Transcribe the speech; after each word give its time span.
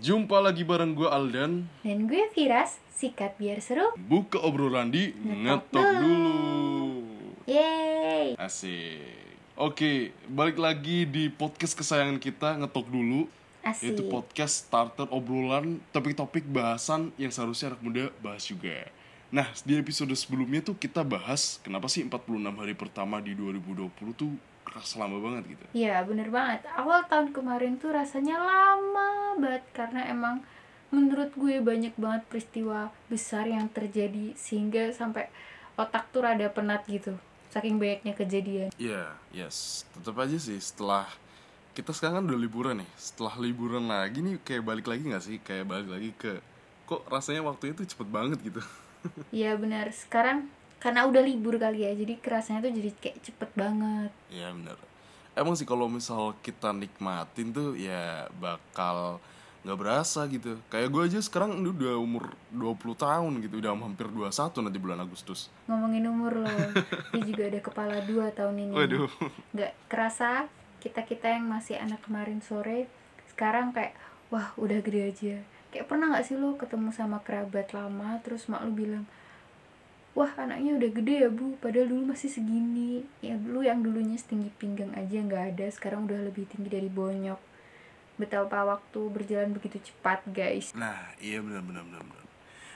jumpa 0.00 0.40
lagi 0.40 0.64
bareng 0.64 0.96
gue 0.96 1.04
Aldan 1.04 1.68
Dan 1.84 2.08
gue 2.08 2.24
Firas, 2.32 2.80
sikat 2.96 3.36
biar 3.36 3.60
seru. 3.60 3.92
Buka 4.00 4.40
obrolan 4.40 4.88
di 4.88 5.12
Ngetok 5.12 5.76
Ngetok 5.76 5.86
dulu. 6.00 6.08
Dulu 6.08 6.36
Yeay. 7.44 8.32
Asik 8.40 9.20
Oke, 9.60 10.16
balik 10.24 10.56
lagi 10.56 11.04
di 11.04 11.28
podcast 11.28 11.76
kesayangan 11.76 12.16
kita 12.16 12.56
Ngetok 12.64 12.88
Dulu 12.88 13.28
Asik. 13.60 13.92
Yaitu 13.92 14.08
podcast 14.08 14.64
starter 14.64 15.04
obrolan 15.12 15.84
topik-topik 15.92 16.48
bahasan 16.48 17.12
yang 17.20 17.28
seharusnya 17.28 17.76
anak 17.76 17.84
muda 17.84 18.04
bahas 18.24 18.48
juga 18.48 18.88
Nah, 19.30 19.46
di 19.62 19.76
episode 19.76 20.10
sebelumnya 20.16 20.64
tuh 20.64 20.74
kita 20.80 21.04
bahas 21.04 21.60
Kenapa 21.60 21.86
sih 21.92 22.02
46 22.02 22.40
hari 22.56 22.72
pertama 22.72 23.20
di 23.20 23.36
2020 23.36 23.92
tuh 24.16 24.32
kerasa 24.70 25.02
lama 25.02 25.18
banget 25.18 25.58
gitu 25.58 25.64
Iya 25.74 26.06
bener 26.06 26.30
banget. 26.30 26.62
Awal 26.78 27.10
tahun 27.10 27.34
kemarin 27.34 27.76
tuh 27.82 27.90
rasanya 27.90 28.38
lama 28.38 29.34
banget 29.36 29.66
karena 29.74 30.06
emang 30.06 30.46
menurut 30.94 31.30
gue 31.34 31.58
banyak 31.62 31.94
banget 31.98 32.22
peristiwa 32.26 32.90
besar 33.06 33.46
yang 33.46 33.66
terjadi 33.70 34.34
sehingga 34.34 34.90
sampai 34.90 35.30
otak 35.78 36.10
tuh 36.14 36.22
rada 36.26 36.46
penat 36.50 36.86
gitu. 36.86 37.14
Saking 37.50 37.82
banyaknya 37.82 38.14
kejadian. 38.14 38.68
Iya, 38.78 39.10
yes. 39.34 39.82
Tetap 39.90 40.14
aja 40.22 40.38
sih 40.38 40.58
setelah 40.58 41.06
kita 41.74 41.90
sekarang 41.94 42.22
kan 42.22 42.24
udah 42.30 42.40
liburan 42.40 42.76
nih. 42.82 42.90
Setelah 42.94 43.34
liburan 43.42 43.90
lagi 43.90 44.22
nih 44.22 44.38
kayak 44.42 44.62
balik 44.62 44.86
lagi 44.86 45.02
nggak 45.06 45.24
sih? 45.24 45.36
Kayak 45.42 45.66
balik 45.66 45.88
lagi 45.90 46.10
ke 46.14 46.32
kok 46.86 47.06
rasanya 47.06 47.46
waktunya 47.46 47.74
tuh 47.74 47.86
cepet 47.86 48.08
banget 48.10 48.38
gitu. 48.42 48.62
Iya 49.32 49.56
benar. 49.56 49.88
Sekarang 49.96 50.52
karena 50.80 51.04
udah 51.04 51.22
libur 51.22 51.60
kali 51.60 51.84
ya, 51.84 51.92
jadi 51.92 52.16
kerasanya 52.18 52.64
tuh 52.64 52.72
jadi 52.72 52.90
kayak 52.96 53.16
cepet 53.20 53.50
banget. 53.52 54.10
Iya 54.32 54.50
bener. 54.56 54.78
Emang 55.36 55.54
sih 55.54 55.68
kalau 55.68 55.86
misal 55.86 56.34
kita 56.40 56.74
nikmatin 56.74 57.54
tuh 57.54 57.76
ya 57.78 58.26
bakal 58.40 59.20
nggak 59.60 59.78
berasa 59.78 60.24
gitu. 60.26 60.56
Kayak 60.72 60.88
gue 60.88 61.02
aja 61.04 61.18
sekarang 61.20 61.60
udah 61.60 62.00
umur 62.00 62.32
20 62.50 62.96
tahun 62.96 63.32
gitu, 63.44 63.60
udah 63.60 63.76
hampir 63.76 64.08
21 64.08 64.64
nanti 64.64 64.78
bulan 64.80 65.04
Agustus. 65.04 65.52
Ngomongin 65.68 66.08
umur 66.08 66.32
loh, 66.42 66.60
dia 67.12 67.22
juga 67.22 67.42
ada 67.46 67.60
kepala 67.60 67.96
dua 68.08 68.32
tahun 68.32 68.56
ini. 68.56 68.74
Waduh. 68.74 69.06
nggak 69.52 69.72
kerasa 69.86 70.48
kita 70.80 71.04
kita 71.04 71.28
yang 71.28 71.44
masih 71.44 71.76
anak 71.76 72.00
kemarin 72.00 72.40
sore 72.40 72.88
sekarang 73.28 73.76
kayak 73.76 73.92
wah 74.32 74.56
udah 74.56 74.80
gede 74.80 75.00
aja 75.12 75.36
kayak 75.70 75.86
pernah 75.86 76.10
nggak 76.10 76.24
sih 76.26 76.36
lo 76.40 76.56
ketemu 76.56 76.90
sama 76.90 77.20
kerabat 77.22 77.70
lama 77.76 78.18
terus 78.24 78.48
mak 78.48 78.64
lu 78.64 78.72
bilang 78.74 79.04
wah 80.14 80.32
anaknya 80.36 80.74
udah 80.76 80.90
gede 80.90 81.14
ya 81.26 81.30
bu 81.30 81.54
padahal 81.62 81.86
dulu 81.86 82.10
masih 82.10 82.26
segini 82.26 83.06
ya 83.22 83.38
dulu 83.38 83.62
yang 83.62 83.80
dulunya 83.80 84.18
setinggi 84.18 84.50
pinggang 84.58 84.90
aja 84.98 85.22
nggak 85.22 85.54
ada 85.54 85.66
sekarang 85.70 86.10
udah 86.10 86.18
lebih 86.26 86.50
tinggi 86.50 86.66
dari 86.66 86.90
bonyok 86.90 87.38
betapa 88.20 88.68
waktu 88.68 89.00
berjalan 89.08 89.56
begitu 89.56 89.80
cepat 89.80 90.20
guys 90.28 90.76
Nah, 90.76 91.16
iya 91.24 91.40
benar 91.40 91.64
benar 91.64 91.82
benar 91.88 92.04
benar. 92.04 92.24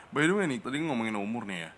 By 0.09 0.25
the 0.25 0.33
way 0.33 0.47
nih, 0.47 0.63
tadi 0.63 0.79
ngomongin 0.81 1.19
umur 1.19 1.45
nih 1.45 1.69
ya. 1.69 1.71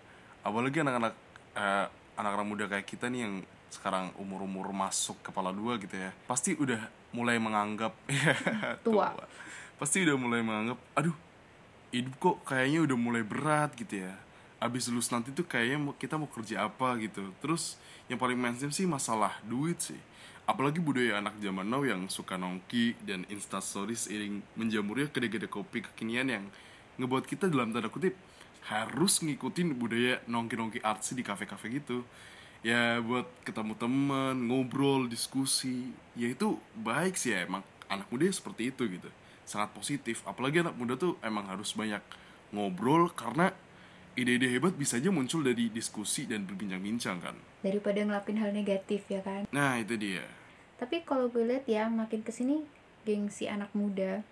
Apalagi 0.46 0.84
anak-anak 0.84 1.14
eh, 1.56 1.86
anak-anak 2.14 2.46
muda 2.46 2.64
kayak 2.70 2.86
kita 2.86 3.08
nih 3.10 3.27
yang 3.27 3.34
sekarang 3.72 4.14
umur-umur 4.22 4.70
masuk 4.70 5.18
kepala 5.24 5.50
dua 5.50 5.80
gitu 5.82 5.96
ya. 5.98 6.14
Pasti 6.30 6.54
udah 6.54 6.78
mulai 7.10 7.40
menganggap 7.40 7.96
Tua. 8.86 9.10
Pasti 9.80 10.04
udah 10.04 10.16
mulai 10.16 10.40
menganggap, 10.40 10.78
aduh, 10.94 11.16
hidup 11.90 12.14
kok 12.20 12.36
kayaknya 12.44 12.86
udah 12.86 12.96
mulai 12.96 13.22
berat 13.24 13.74
gitu 13.74 14.04
ya. 14.04 14.14
Abis 14.67 14.91
lulus 14.91 15.14
nanti 15.14 15.31
tuh 15.31 15.47
kayaknya 15.47 15.78
kita 15.95 16.19
mau 16.19 16.27
kerja 16.27 16.67
apa 16.67 16.98
gitu. 16.98 17.31
Terus 17.39 17.79
yang 18.11 18.18
paling 18.18 18.35
mainstream 18.35 18.74
sih 18.74 18.83
masalah 18.83 19.39
duit 19.46 19.79
sih. 19.79 19.98
Apalagi 20.42 20.83
budaya 20.83 21.23
anak 21.23 21.39
zaman 21.39 21.67
now 21.67 21.86
yang 21.86 22.11
suka 22.11 22.35
nongki 22.35 22.98
dan 23.07 23.23
instastory 23.30 23.95
seiring 23.95 24.42
menjamurnya 24.58 25.07
kedai-kedai 25.07 25.46
kopi 25.46 25.86
kekinian 25.86 26.27
yang 26.27 26.45
ngebuat 26.98 27.30
kita 27.30 27.46
dalam 27.46 27.70
tanda 27.70 27.86
kutip 27.86 28.18
harus 28.67 29.23
ngikutin 29.23 29.79
budaya 29.79 30.18
nongki-nongki 30.27 30.83
artsy 30.83 31.14
di 31.14 31.23
kafe-kafe 31.23 31.70
gitu. 31.79 32.02
Ya 32.67 32.98
buat 32.98 33.30
ketemu 33.46 33.79
temen, 33.79 34.51
ngobrol, 34.51 35.07
diskusi. 35.07 35.95
Ya 36.19 36.27
itu 36.27 36.58
baik 36.74 37.14
sih 37.14 37.30
ya 37.30 37.46
emang 37.46 37.63
anak 37.86 38.11
muda 38.11 38.27
seperti 38.27 38.74
itu 38.74 38.83
gitu. 38.90 39.07
Sangat 39.46 39.70
positif. 39.70 40.27
Apalagi 40.27 40.67
anak 40.67 40.74
muda 40.74 40.98
tuh 40.98 41.14
emang 41.23 41.46
harus 41.46 41.70
banyak 41.74 42.02
ngobrol 42.51 43.11
karena 43.14 43.55
ide-ide 44.16 44.48
hebat 44.48 44.72
bisa 44.72 44.96
aja 44.96 45.08
muncul 45.08 45.40
dari 45.40 45.68
diskusi 45.68 46.24
dan 46.24 46.42
berbincang-bincang 46.42 47.20
kan. 47.20 47.36
daripada 47.60 48.00
ngelakuin 48.00 48.38
hal 48.38 48.50
negatif 48.50 49.04
ya 49.06 49.20
kan 49.20 49.44
Nah 49.50 49.77
itu 49.77 49.94
dia. 49.94 50.24
tapi 50.77 51.00
kalau 51.02 51.28
gue 51.28 51.44
lihat 51.44 51.64
ya 51.64 51.86
makin 51.86 52.20
ke 52.20 52.30
sini 52.30 52.64
gengsi 53.02 53.46
anak 53.46 53.70
muda 53.72 54.24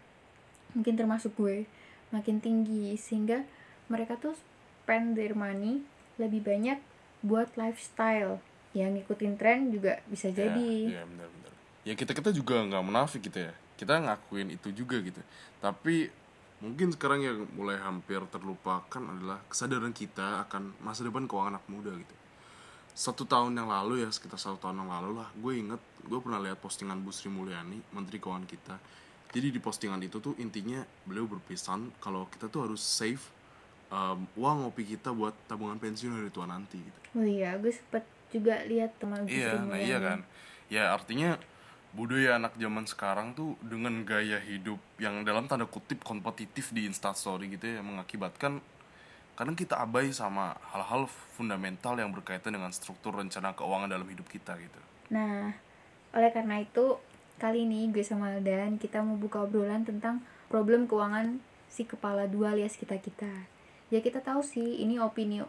mungkin 0.73 0.95
termasuk 0.95 1.33
gue 1.35 1.69
makin 2.11 2.39
tinggi 2.39 2.97
sehingga 2.97 3.45
mereka 3.87 4.17
tuh 4.17 4.35
spend 4.83 5.15
their 5.15 5.33
money 5.33 5.85
lebih 6.17 6.43
banyak 6.43 6.79
buat 7.21 7.53
lifestyle 7.55 8.39
yang 8.73 8.93
ngikutin 8.93 9.35
tren 9.35 9.71
juga 9.71 10.03
bisa 10.05 10.29
jadi 10.29 10.91
Ya, 10.91 11.01
ya 11.01 11.05
benar-benar. 11.05 11.53
Ya 11.85 11.93
kita 11.93 12.13
kita 12.13 12.31
juga 12.31 12.59
nggak 12.61 12.81
munafik 12.83 13.23
gitu 13.23 13.39
ya. 13.41 13.53
Kita 13.75 13.97
ngakuin 13.99 14.51
itu 14.51 14.73
juga 14.73 14.97
gitu. 14.99 15.21
Tapi 15.59 16.09
mungkin 16.63 16.95
sekarang 16.95 17.21
yang 17.23 17.39
mulai 17.57 17.79
hampir 17.81 18.21
terlupakan 18.31 19.03
adalah 19.03 19.43
kesadaran 19.51 19.91
kita 19.91 20.47
akan 20.49 20.77
masa 20.83 21.03
depan 21.03 21.27
keuangan 21.27 21.59
anak 21.59 21.65
muda 21.67 21.91
gitu. 21.95 22.15
Satu 22.95 23.27
tahun 23.27 23.59
yang 23.59 23.67
lalu 23.67 24.07
ya 24.07 24.09
sekitar 24.15 24.39
satu 24.39 24.59
tahun 24.63 24.87
yang 24.87 24.91
lalu 24.91 25.19
lah, 25.19 25.29
gue 25.35 25.53
inget 25.59 25.83
gue 26.07 26.19
pernah 26.23 26.39
lihat 26.39 26.63
postingan 26.63 27.03
Bu 27.03 27.11
Sri 27.11 27.27
Mulyani, 27.27 27.83
Menteri 27.91 28.23
Keuangan 28.23 28.47
kita. 28.47 28.77
Jadi 29.35 29.51
di 29.51 29.59
postingan 29.59 29.99
itu 29.99 30.23
tuh 30.23 30.39
intinya 30.39 30.79
beliau 31.03 31.27
berpesan 31.27 31.91
kalau 31.99 32.31
kita 32.31 32.47
tuh 32.47 32.71
harus 32.71 32.79
save 32.79 33.19
um, 33.91 34.27
uang 34.39 34.63
ngopi 34.67 34.95
kita 34.95 35.11
buat 35.11 35.35
tabungan 35.51 35.79
pensiun 35.79 36.15
hari 36.15 36.31
tua 36.31 36.47
nanti 36.47 36.79
gitu. 36.79 36.99
oh 37.15 37.27
iya 37.27 37.55
gue 37.59 37.71
sempet 37.71 38.03
juga 38.31 38.63
lihat 38.67 38.95
teman 38.99 39.27
gue 39.27 39.35
Iya, 39.35 39.51
Sri 39.55 39.59
nah 39.71 39.79
iya 39.79 39.99
kan. 39.99 40.19
Ya 40.71 40.85
artinya 40.91 41.39
budaya 41.95 42.37
anak 42.37 42.59
zaman 42.59 42.85
sekarang 42.91 43.39
tuh 43.39 43.55
dengan 43.63 44.03
gaya 44.03 44.43
hidup 44.43 44.83
yang 44.99 45.23
dalam 45.23 45.47
tanda 45.47 45.65
kutip 45.71 46.03
kompetitif 46.03 46.75
di 46.75 46.91
instastory 46.91 47.55
gitu 47.55 47.79
ya 47.79 47.81
mengakibatkan 47.87 48.59
kadang 49.35 49.55
kita 49.59 49.79
abai 49.79 50.11
sama 50.15 50.55
hal-hal 50.75 51.11
fundamental 51.35 51.99
yang 51.99 52.11
berkaitan 52.15 52.55
dengan 52.55 52.71
struktur 52.71 53.15
rencana 53.15 53.55
keuangan 53.55 53.91
dalam 53.91 54.07
hidup 54.07 54.27
kita 54.31 54.55
gitu. 54.59 54.81
Nah, 55.11 55.55
oleh 56.15 56.31
karena 56.31 56.63
itu, 56.63 56.99
kali 57.43 57.67
ini 57.67 57.91
gue 57.91 58.07
sama 58.07 58.31
Aldan 58.31 58.79
kita 58.79 59.03
mau 59.03 59.19
buka 59.19 59.43
obrolan 59.43 59.83
tentang 59.83 60.23
problem 60.47 60.87
keuangan 60.87 61.43
si 61.67 61.83
kepala 61.83 62.31
dua 62.31 62.55
alias 62.55 62.79
kita-kita. 62.79 63.51
Ya 63.91 63.99
kita 63.99 64.23
tahu 64.23 64.47
sih, 64.47 64.83
ini 64.83 65.03
opini 65.03 65.43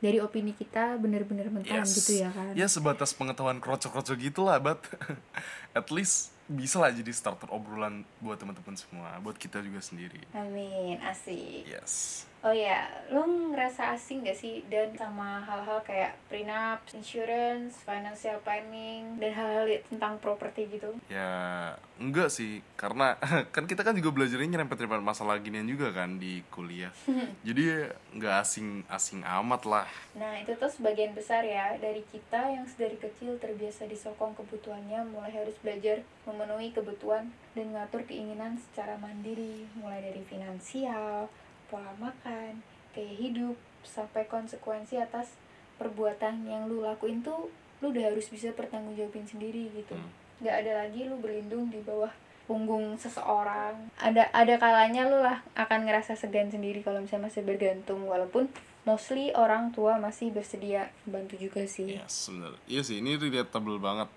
dari 0.00 0.18
opini 0.18 0.56
kita 0.56 0.96
bener-bener 0.96 1.52
mentahan 1.52 1.84
gitu 1.84 2.16
ya 2.16 2.32
kan. 2.32 2.56
Ya 2.56 2.66
sebatas 2.66 3.12
pengetahuan 3.12 3.60
kroco-kroco 3.60 4.16
gitu 4.16 4.48
lah, 4.48 4.56
but 4.56 4.80
at 5.78 5.88
least 5.92 6.32
bisa 6.50 6.82
lah 6.82 6.90
jadi 6.90 7.12
starter 7.14 7.46
obrolan 7.52 8.02
buat 8.18 8.40
teman-teman 8.40 8.74
semua, 8.74 9.20
buat 9.22 9.38
kita 9.38 9.62
juga 9.62 9.78
sendiri. 9.78 10.18
Amin, 10.34 10.98
asik. 11.04 11.68
Yes. 11.68 12.26
Oh 12.40 12.56
ya, 12.56 12.88
lo 13.12 13.28
ngerasa 13.52 13.92
asing 13.92 14.24
gak 14.24 14.32
sih 14.32 14.64
dan 14.72 14.96
sama 14.96 15.44
hal-hal 15.44 15.76
kayak 15.84 16.16
prenup, 16.32 16.80
insurance, 16.96 17.84
financial 17.84 18.40
planning, 18.40 19.20
dan 19.20 19.36
hal-hal 19.36 19.68
tentang 19.92 20.16
properti 20.24 20.64
gitu? 20.72 20.88
Ya 21.12 21.76
enggak 22.00 22.32
sih 22.32 22.64
karena 22.80 23.20
kan 23.54 23.68
kita 23.68 23.84
kan 23.84 23.92
juga 23.92 24.16
belajarnya 24.16 24.56
nyerempet-nyerempet 24.56 25.04
masalah 25.04 25.36
ginian 25.44 25.68
juga 25.68 25.92
kan 25.92 26.16
di 26.16 26.40
kuliah. 26.48 26.88
Jadi 27.46 27.92
nggak 28.16 28.34
asing 28.40 28.88
asing 28.88 29.20
amat 29.20 29.68
lah. 29.68 29.88
Nah, 30.16 30.40
itu 30.40 30.56
tuh 30.56 30.72
sebagian 30.72 31.12
besar 31.12 31.44
ya 31.44 31.76
dari 31.76 32.00
kita 32.08 32.56
yang 32.56 32.64
sedari 32.64 32.96
kecil 32.96 33.36
terbiasa 33.36 33.84
disokong 33.84 34.32
kebutuhannya 34.40 35.12
mulai 35.12 35.36
harus 35.36 35.60
belajar 35.60 36.00
memenuhi 36.24 36.72
kebutuhan 36.72 37.28
dan 37.52 37.66
ngatur 37.76 38.00
keinginan 38.08 38.56
secara 38.56 38.96
mandiri, 38.96 39.68
mulai 39.76 40.00
dari 40.00 40.24
finansial, 40.24 41.28
pola 41.70 41.94
makan, 42.02 42.60
gaya 42.90 43.14
hidup, 43.14 43.54
sampai 43.86 44.26
konsekuensi 44.26 44.98
atas 45.00 45.38
perbuatan 45.80 46.44
yang 46.44 46.68
lu 46.68 46.84
lakuin 46.84 47.24
tuh 47.24 47.48
lu 47.80 47.94
udah 47.94 48.12
harus 48.12 48.28
bisa 48.28 48.52
pertanggungjawabin 48.52 49.24
sendiri 49.24 49.72
gitu. 49.72 49.96
Hmm. 49.96 50.12
Gak 50.44 50.66
ada 50.66 50.84
lagi 50.84 51.08
lu 51.08 51.16
berlindung 51.16 51.72
di 51.72 51.80
bawah 51.80 52.12
punggung 52.44 52.98
seseorang. 52.98 53.94
Ada 53.96 54.28
ada 54.34 54.54
kalanya 54.58 55.08
lu 55.08 55.22
lah 55.22 55.40
akan 55.56 55.86
ngerasa 55.88 56.18
segan 56.18 56.50
sendiri 56.50 56.84
kalau 56.84 57.00
misalnya 57.00 57.30
masih 57.30 57.46
bergantung 57.46 58.04
walaupun 58.04 58.50
mostly 58.84 59.30
orang 59.38 59.70
tua 59.70 59.96
masih 60.02 60.34
bersedia 60.34 60.90
bantu 61.06 61.38
juga 61.38 61.64
sih. 61.64 61.96
Ya 61.96 62.04
sebenarnya. 62.10 62.60
Iya 62.66 62.82
sih 62.84 62.96
ini 63.00 63.16
relatable 63.16 63.78
banget. 63.80 64.10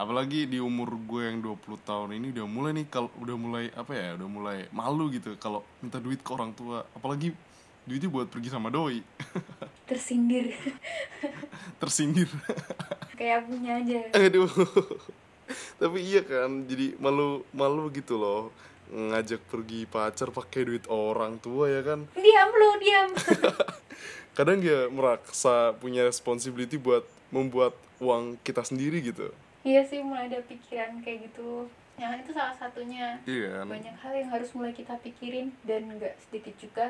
Apalagi 0.00 0.48
di 0.48 0.56
umur 0.56 0.96
gue 0.96 1.28
yang 1.28 1.44
20 1.44 1.60
tahun 1.84 2.16
ini 2.16 2.32
udah 2.32 2.46
mulai 2.48 2.72
nih 2.72 2.88
kalau 2.88 3.12
udah 3.20 3.36
mulai 3.36 3.64
apa 3.76 3.92
ya, 3.92 4.16
udah 4.16 4.28
mulai 4.32 4.58
malu 4.72 5.12
gitu 5.12 5.36
kalau 5.36 5.60
minta 5.84 6.00
duit 6.00 6.24
ke 6.24 6.30
orang 6.32 6.56
tua. 6.56 6.88
Apalagi 6.96 7.36
duitnya 7.84 8.08
buat 8.08 8.32
pergi 8.32 8.48
sama 8.48 8.72
doi. 8.72 9.04
Tersindir 9.92 10.56
Tersindir. 11.76 12.32
kayak 13.20 13.44
punya 13.44 13.76
aja. 13.76 14.00
Aduh. 14.16 14.48
Tapi 15.76 15.98
iya 16.00 16.24
kan, 16.24 16.64
jadi 16.64 16.96
malu 16.96 17.44
malu 17.52 17.92
gitu 17.92 18.16
loh. 18.16 18.48
ngajak 18.90 19.46
pergi 19.46 19.86
pacar 19.86 20.34
pakai 20.34 20.66
duit 20.66 20.84
orang 20.90 21.38
tua 21.38 21.70
ya 21.70 21.78
kan 21.86 22.10
diam 22.10 22.50
lu 22.50 22.70
diam 22.82 23.08
kadang 24.36 24.58
ya 24.66 24.90
merasa 24.90 25.70
punya 25.78 26.02
responsibility 26.02 26.74
buat 26.74 27.06
membuat 27.30 27.78
uang 28.02 28.34
kita 28.42 28.66
sendiri 28.66 28.98
gitu 28.98 29.30
iya 29.66 29.82
sih 29.84 30.00
mulai 30.00 30.26
ada 30.28 30.40
pikiran 30.44 31.00
kayak 31.04 31.30
gitu. 31.30 31.68
Yang 32.00 32.24
itu 32.24 32.30
salah 32.32 32.56
satunya. 32.56 33.20
Iya 33.28 33.60
kan? 33.60 33.66
Banyak 33.68 33.96
hal 34.00 34.12
yang 34.16 34.30
harus 34.32 34.50
mulai 34.56 34.72
kita 34.72 34.96
pikirin 35.04 35.52
dan 35.68 35.84
nggak 36.00 36.16
sedikit 36.24 36.54
juga 36.56 36.86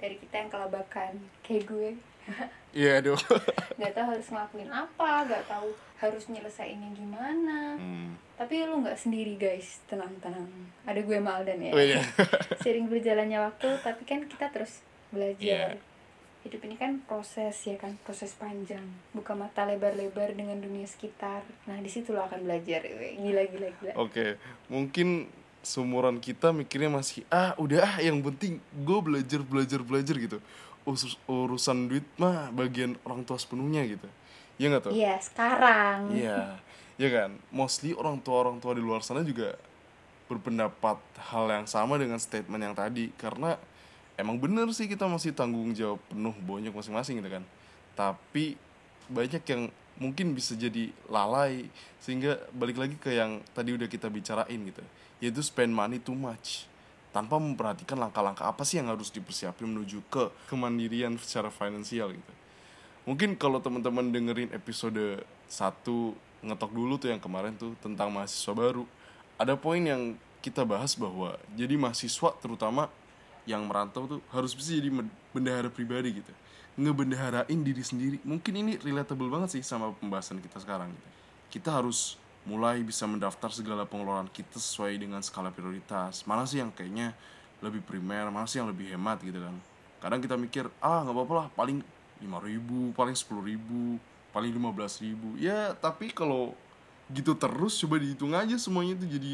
dari 0.00 0.16
kita 0.20 0.34
yang 0.44 0.50
kelabakan. 0.52 1.12
Kayak 1.44 1.64
gue. 1.68 1.90
Iya 2.70 3.02
aduh. 3.02 3.18
Nggak 3.82 3.98
tahu 3.98 4.06
harus 4.14 4.30
ngelakuin 4.30 4.70
apa 4.70 5.26
nggak 5.26 5.42
tahu 5.50 5.74
harus 5.98 6.30
nyelesainnya 6.30 6.94
gimana. 6.94 7.74
Hmm. 7.74 8.14
tapi 8.38 8.62
lu 8.62 8.78
nggak 8.78 8.94
sendiri 8.94 9.34
guys. 9.34 9.82
Tenang 9.90 10.14
tenang. 10.22 10.46
Ada 10.86 11.02
gue 11.02 11.18
Maldan 11.18 11.58
ya. 11.58 11.74
Oh 11.74 11.82
iya. 11.82 11.98
Sering 12.62 12.86
berjalannya 12.86 13.42
waktu 13.42 13.74
tapi 13.82 14.06
kan 14.06 14.22
kita 14.30 14.54
terus 14.54 14.86
belajar. 15.10 15.74
Iya. 15.74 15.89
Hidup 16.40 16.60
ini 16.64 16.76
kan 16.80 17.04
proses 17.04 17.52
ya 17.68 17.76
kan 17.76 18.00
proses 18.00 18.32
panjang 18.32 18.80
buka 19.12 19.36
mata 19.36 19.68
lebar-lebar 19.68 20.32
dengan 20.32 20.56
dunia 20.56 20.88
sekitar 20.88 21.44
nah 21.68 21.76
di 21.76 21.90
situ 21.92 22.16
lo 22.16 22.24
akan 22.24 22.48
belajar 22.48 22.80
gila 23.20 23.44
gila 23.44 23.68
gila 23.76 23.92
Oke, 24.00 24.40
mungkin 24.72 25.28
seumuran 25.60 26.16
kita 26.16 26.56
mikirnya 26.56 26.88
masih 26.88 27.28
ah 27.28 27.52
udah 27.60 27.84
ah 27.84 27.94
yang 28.00 28.24
penting 28.24 28.56
gue 28.72 28.98
belajar 29.04 29.44
belajar 29.44 29.80
belajar 29.84 30.16
gitu. 30.16 30.38
Usus, 30.88 31.20
urusan 31.28 31.92
duit 31.92 32.08
mah 32.16 32.48
bagian 32.56 32.96
orang 33.04 33.20
tua 33.28 33.36
sepenuhnya 33.36 33.84
gitu. 33.84 34.08
Iya 34.56 34.66
nggak 34.72 34.82
tuh? 34.88 34.92
iya 34.96 35.14
sekarang 35.20 36.12
Iya, 36.12 36.56
ya 36.96 37.08
kan. 37.12 37.30
Mostly 37.52 37.92
orang 37.92 38.20
tua 38.24 38.48
orang 38.48 38.56
tua 38.60 38.72
di 38.72 38.80
luar 38.80 39.04
sana 39.04 39.20
juga 39.20 39.60
berpendapat 40.24 40.96
hal 41.32 41.52
yang 41.52 41.68
sama 41.68 42.00
dengan 42.00 42.16
statement 42.16 42.62
yang 42.64 42.72
tadi 42.72 43.12
karena 43.20 43.60
emang 44.20 44.36
bener 44.36 44.68
sih 44.76 44.86
kita 44.86 45.08
masih 45.08 45.32
tanggung 45.32 45.72
jawab 45.72 45.98
penuh 46.08 46.34
banyak 46.44 46.72
masing-masing 46.72 47.18
gitu 47.24 47.30
kan. 47.40 47.44
Tapi 47.96 48.54
banyak 49.10 49.42
yang 49.48 49.62
mungkin 50.00 50.32
bisa 50.32 50.56
jadi 50.56 50.88
lalai 51.10 51.68
sehingga 52.00 52.40
balik 52.54 52.80
lagi 52.80 52.96
ke 52.96 53.12
yang 53.12 53.44
tadi 53.52 53.74
udah 53.76 53.88
kita 53.88 54.06
bicarain 54.08 54.60
gitu. 54.64 54.84
Yaitu 55.20 55.40
spend 55.44 55.72
money 55.72 56.00
too 56.00 56.16
much. 56.16 56.68
Tanpa 57.10 57.42
memperhatikan 57.42 57.98
langkah-langkah 57.98 58.46
apa 58.46 58.62
sih 58.62 58.78
yang 58.78 58.86
harus 58.86 59.10
dipersiapin 59.10 59.66
menuju 59.66 60.06
ke 60.06 60.30
kemandirian 60.46 61.18
secara 61.18 61.50
finansial 61.50 62.14
gitu. 62.14 62.32
Mungkin 63.08 63.34
kalau 63.34 63.58
teman-teman 63.58 64.12
dengerin 64.14 64.54
episode 64.54 65.24
1 65.50 66.46
ngetok 66.46 66.70
dulu 66.72 66.94
tuh 66.96 67.10
yang 67.10 67.18
kemarin 67.18 67.52
tuh 67.58 67.74
tentang 67.82 68.08
mahasiswa 68.14 68.54
baru. 68.54 68.84
Ada 69.40 69.58
poin 69.58 69.82
yang 69.82 70.14
kita 70.40 70.64
bahas 70.64 70.96
bahwa 70.96 71.36
jadi 71.52 71.76
mahasiswa 71.76 72.32
terutama 72.40 72.88
yang 73.48 73.64
merantau 73.68 74.06
tuh 74.06 74.20
harus 74.32 74.52
bisa 74.52 74.76
jadi 74.76 74.92
bendahara 75.32 75.68
pribadi 75.72 76.20
gitu. 76.20 76.32
Ngebendaharain 76.80 77.60
diri 77.60 77.84
sendiri. 77.84 78.16
Mungkin 78.24 78.54
ini 78.56 78.72
relatable 78.80 79.28
banget 79.28 79.58
sih 79.58 79.62
sama 79.64 79.92
pembahasan 79.96 80.40
kita 80.40 80.60
sekarang 80.62 80.88
gitu. 80.92 81.08
kita 81.50 81.82
harus 81.82 82.14
mulai 82.46 82.80
bisa 82.80 83.04
mendaftar 83.04 83.52
segala 83.52 83.84
pengeluaran 83.84 84.30
kita 84.30 84.56
sesuai 84.56 84.96
dengan 84.96 85.20
skala 85.20 85.52
prioritas. 85.52 86.24
Mana 86.24 86.48
sih 86.48 86.62
yang 86.62 86.72
kayaknya 86.72 87.12
lebih 87.60 87.84
primer 87.84 88.32
mana 88.32 88.48
sih 88.48 88.62
yang 88.62 88.70
lebih 88.70 88.88
hemat 88.96 89.20
gitu 89.20 89.36
kan. 89.36 89.52
Kadang 90.00 90.20
kita 90.24 90.40
mikir 90.40 90.64
ah 90.80 91.04
nggak 91.04 91.12
apa-apa 91.12 91.34
lah 91.36 91.46
paling 91.52 91.84
lima 92.24 92.40
ribu 92.40 92.96
paling 92.96 93.12
sepuluh 93.12 93.44
ribu 93.44 94.00
paling 94.32 94.54
lima 94.54 94.72
belas 94.72 94.96
ribu. 95.02 95.36
Ya 95.36 95.76
tapi 95.76 96.08
kalau 96.14 96.56
gitu 97.12 97.36
terus 97.36 97.76
coba 97.82 98.00
dihitung 98.00 98.32
aja 98.32 98.56
semuanya 98.56 98.96
itu 98.96 99.06
jadi 99.18 99.32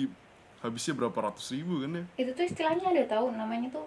habisnya 0.67 0.95
berapa 0.99 1.19
ratus 1.31 1.55
ribu 1.55 1.83
kan 1.83 2.03
ya? 2.03 2.05
Itu 2.21 2.31
tuh 2.35 2.45
istilahnya 2.47 2.91
ada 2.91 3.05
tahu 3.07 3.33
namanya 3.33 3.71
tuh 3.71 3.87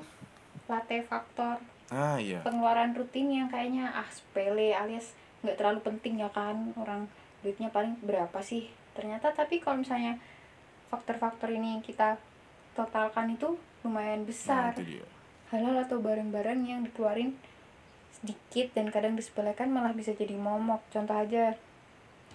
latte 0.69 1.01
faktor 1.05 1.57
ah 1.89 2.21
iya. 2.21 2.45
Pengeluaran 2.45 2.93
rutin 2.93 3.33
yang 3.33 3.49
kayaknya 3.49 3.89
ah 3.89 4.05
sepele 4.09 4.77
alias 4.77 5.17
nggak 5.41 5.57
terlalu 5.57 5.79
penting 5.81 6.21
ya 6.21 6.29
kan 6.29 6.73
orang 6.77 7.09
duitnya 7.41 7.73
paling 7.73 7.97
berapa 8.05 8.39
sih? 8.39 8.69
Ternyata 8.93 9.33
tapi 9.33 9.57
kalau 9.59 9.81
misalnya 9.81 10.19
faktor-faktor 10.89 11.49
ini 11.53 11.81
kita 11.81 12.17
totalkan 12.73 13.33
itu 13.33 13.57
lumayan 13.81 14.23
nah 14.23 14.27
besar 14.29 14.71
itu 14.77 14.97
dia. 14.97 15.05
Hal-hal 15.49 15.81
atau 15.81 15.97
barang-barang 15.97 16.59
yang 16.61 16.85
dikeluarin 16.85 17.33
sedikit 18.13 18.77
dan 18.77 18.93
kadang 18.93 19.17
disepelekan 19.17 19.73
malah 19.73 19.93
bisa 19.97 20.13
jadi 20.13 20.37
momok. 20.37 20.85
Contoh 20.93 21.17
aja 21.17 21.57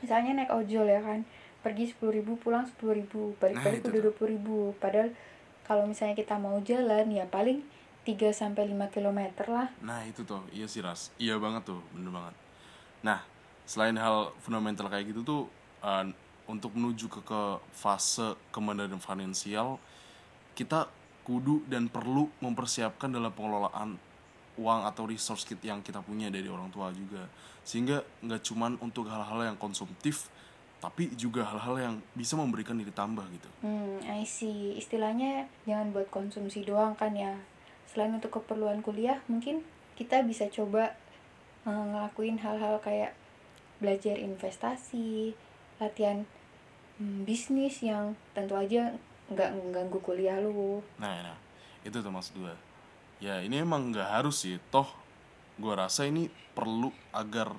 misalnya 0.03 0.43
naik 0.43 0.51
ojol 0.51 0.91
ya 0.91 1.01
kan 1.01 1.23
pergi 1.65 1.89
sepuluh 1.89 2.13
ribu 2.13 2.37
pulang 2.37 2.69
sepuluh 2.69 3.01
ribu 3.01 3.33
balik-balik 3.41 3.81
Nah, 3.81 3.89
udah 3.89 4.01
dua 4.05 4.27
ribu. 4.29 4.77
Padahal 4.77 5.17
kalau 5.65 5.89
misalnya 5.89 6.13
kita 6.13 6.37
mau 6.37 6.61
jalan 6.61 7.09
ya 7.09 7.25
paling 7.25 7.65
3 8.05 8.37
sampai 8.37 8.69
5 8.69 8.93
kilometer 8.93 9.49
lah. 9.49 9.73
Nah 9.81 10.05
itu 10.05 10.29
tuh, 10.29 10.45
iya 10.53 10.69
sih 10.69 10.85
Ras, 10.85 11.09
iya 11.17 11.41
banget 11.41 11.73
tuh, 11.73 11.81
bener 11.97 12.13
banget. 12.13 12.37
Nah, 13.01 13.25
selain 13.65 13.97
hal 13.97 14.37
fundamental 14.45 14.93
kayak 14.93 15.09
gitu 15.09 15.25
tuh, 15.25 15.43
uh, 15.81 16.05
untuk 16.45 16.77
menuju 16.77 17.09
ke, 17.09 17.21
ke 17.25 17.43
fase 17.73 18.37
kemandirian 18.53 19.01
finansial, 19.01 19.81
kita 20.53 20.93
kudu 21.25 21.65
dan 21.65 21.89
perlu 21.89 22.29
mempersiapkan 22.45 23.09
dalam 23.09 23.33
pengelolaan 23.33 23.97
uang 24.61 24.81
atau 24.87 25.09
resource 25.09 25.49
kit 25.49 25.59
yang 25.65 25.81
kita 25.81 26.05
punya 26.05 26.29
dari 26.29 26.47
orang 26.47 26.69
tua 26.69 26.93
juga. 26.93 27.25
Sehingga 27.65 28.05
nggak 28.21 28.45
cuman 28.45 28.77
untuk 28.85 29.09
hal-hal 29.09 29.49
yang 29.49 29.57
konsumtif, 29.57 30.29
tapi 30.83 31.11
juga 31.17 31.47
hal-hal 31.49 31.77
yang 31.81 31.95
bisa 32.13 32.37
memberikan 32.37 32.77
nilai 32.77 32.93
tambah 32.93 33.25
gitu. 33.33 33.49
Hmm, 33.65 33.99
I 34.05 34.23
see. 34.29 34.77
Istilahnya 34.77 35.49
jangan 35.65 35.95
buat 35.97 36.09
konsumsi 36.13 36.65
doang 36.67 36.93
kan 36.95 37.17
ya. 37.17 37.41
Selain 37.89 38.13
untuk 38.13 38.43
keperluan 38.43 38.85
kuliah, 38.85 39.23
mungkin 39.31 39.65
kita 39.95 40.27
bisa 40.27 40.51
coba 40.53 40.93
eh, 41.65 41.85
ngelakuin 41.95 42.43
hal-hal 42.43 42.83
kayak 42.85 43.17
belajar 43.81 44.19
investasi, 44.19 45.35
latihan 45.81 46.29
hmm, 47.01 47.27
bisnis 47.27 47.83
yang 47.83 48.15
tentu 48.37 48.55
aja 48.55 48.95
nggak 49.33 49.51
mengganggu 49.57 49.99
kuliah 50.05 50.37
lu. 50.39 50.85
Nah, 51.01 51.33
nah, 51.33 51.39
itu 51.81 51.97
tuh 51.97 52.13
maksud 52.13 52.35
gue. 52.37 52.55
Ya 53.25 53.41
ini 53.41 53.65
emang 53.65 53.95
nggak 53.95 54.21
harus 54.21 54.45
sih, 54.45 54.61
toh 54.69 54.87
gue 55.55 55.71
rasa 55.71 56.05
ini 56.05 56.29
perlu 56.53 56.91
agar 57.15 57.55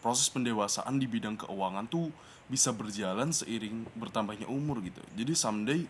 proses 0.00 0.30
pendewasaan 0.30 0.96
di 0.96 1.06
bidang 1.10 1.36
keuangan 1.36 1.86
tuh 1.90 2.08
bisa 2.50 2.74
berjalan 2.74 3.30
seiring 3.30 3.86
bertambahnya 3.94 4.50
umur 4.50 4.82
gitu. 4.82 4.98
Jadi 5.14 5.32
someday 5.38 5.80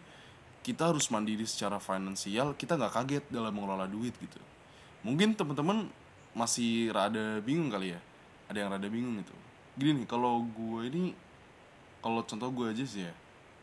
kita 0.61 0.93
harus 0.93 1.09
mandiri 1.09 1.49
secara 1.49 1.81
finansial, 1.81 2.53
kita 2.53 2.77
nggak 2.77 2.93
kaget 2.93 3.25
dalam 3.33 3.57
mengelola 3.57 3.89
duit 3.89 4.13
gitu. 4.21 4.37
Mungkin 5.01 5.33
teman-teman 5.33 5.89
masih 6.37 6.93
rada 6.93 7.41
bingung 7.41 7.73
kali 7.73 7.97
ya, 7.97 8.01
ada 8.53 8.59
yang 8.61 8.71
rada 8.77 8.89
bingung 8.93 9.17
gitu. 9.25 9.33
Gini 9.81 10.05
nih, 10.05 10.07
kalau 10.07 10.45
gue 10.45 10.93
ini, 10.93 11.17
kalau 12.05 12.21
contoh 12.29 12.53
gue 12.53 12.77
aja 12.77 12.85
sih 12.85 13.09
ya, 13.09 13.15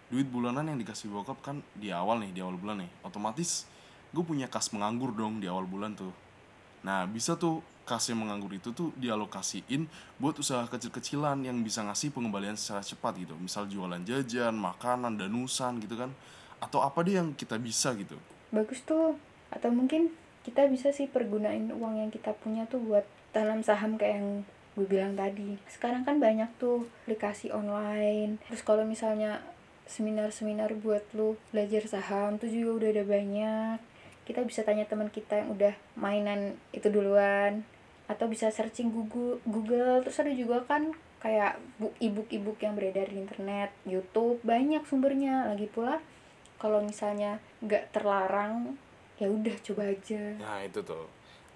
duit 0.08 0.28
bulanan 0.28 0.72
yang 0.72 0.80
dikasih 0.80 1.12
bokap 1.12 1.40
kan 1.44 1.60
di 1.76 1.92
awal 1.92 2.24
nih 2.24 2.32
di 2.32 2.40
awal 2.40 2.56
bulan 2.56 2.80
nih 2.80 2.92
otomatis 3.04 3.68
gue 4.16 4.24
punya 4.24 4.48
kas 4.48 4.72
menganggur 4.72 5.12
dong 5.12 5.44
di 5.44 5.52
awal 5.52 5.68
bulan 5.68 6.00
tuh 6.00 6.16
nah 6.80 7.04
bisa 7.04 7.36
tuh 7.36 7.60
kas 7.88 8.12
yang 8.12 8.20
menganggur 8.20 8.52
itu 8.52 8.76
tuh 8.76 8.92
dialokasiin 9.00 9.88
buat 10.20 10.36
usaha 10.36 10.68
kecil-kecilan 10.68 11.40
yang 11.48 11.56
bisa 11.64 11.88
ngasih 11.88 12.12
pengembalian 12.12 12.60
secara 12.60 12.84
cepat 12.84 13.16
gitu 13.24 13.40
misal 13.40 13.64
jualan 13.72 14.04
jajan 14.04 14.52
makanan 14.52 15.16
danusan 15.16 15.80
gitu 15.80 15.96
kan 15.96 16.12
atau 16.60 16.84
apa 16.84 17.00
deh 17.08 17.16
yang 17.16 17.32
kita 17.32 17.56
bisa 17.56 17.96
gitu 17.96 18.20
Bagus 18.52 18.84
tuh. 18.88 19.20
Atau 19.52 19.72
mungkin 19.72 20.12
kita 20.48 20.68
bisa 20.72 20.96
sih 20.96 21.12
pergunain 21.12 21.68
uang 21.72 22.00
yang 22.00 22.12
kita 22.12 22.32
punya 22.40 22.64
tuh 22.68 22.80
buat 22.80 23.04
tanam 23.36 23.60
saham 23.64 24.00
kayak 24.00 24.24
yang 24.24 24.30
gue 24.78 24.88
bilang 24.88 25.14
tadi. 25.20 25.60
Sekarang 25.68 26.08
kan 26.08 26.20
banyak 26.24 26.48
tuh 26.56 26.88
aplikasi 27.04 27.52
online. 27.52 28.40
Terus 28.48 28.64
kalau 28.64 28.88
misalnya 28.88 29.44
seminar-seminar 29.88 30.76
buat 30.80 31.04
lu 31.16 31.40
belajar 31.52 31.88
saham 31.88 32.40
tuh 32.40 32.48
juga 32.48 32.84
udah 32.84 32.90
ada 32.96 33.04
banyak. 33.08 33.78
Kita 34.28 34.44
bisa 34.44 34.64
tanya 34.68 34.84
teman 34.84 35.08
kita 35.08 35.40
yang 35.44 35.56
udah 35.56 35.74
mainan 35.96 36.60
itu 36.76 36.92
duluan 36.92 37.64
atau 38.08 38.26
bisa 38.32 38.48
searching 38.50 38.90
Google 38.90 39.44
Google. 39.44 40.02
Terus 40.08 40.18
ada 40.24 40.34
juga 40.34 40.64
kan 40.64 40.96
kayak 41.20 41.60
ebook-ebook 42.00 42.58
yang 42.64 42.74
beredar 42.80 43.12
di 43.12 43.20
internet, 43.20 43.76
YouTube, 43.84 44.40
banyak 44.48 44.84
sumbernya. 44.88 45.52
Lagi 45.52 45.68
pula 45.68 46.00
kalau 46.58 46.82
misalnya 46.82 47.38
nggak 47.62 47.94
terlarang 47.94 48.80
ya 49.20 49.28
udah 49.28 49.56
coba 49.62 49.92
aja. 49.92 50.40
Nah 50.40 50.64
itu 50.64 50.82
tuh. 50.82 51.06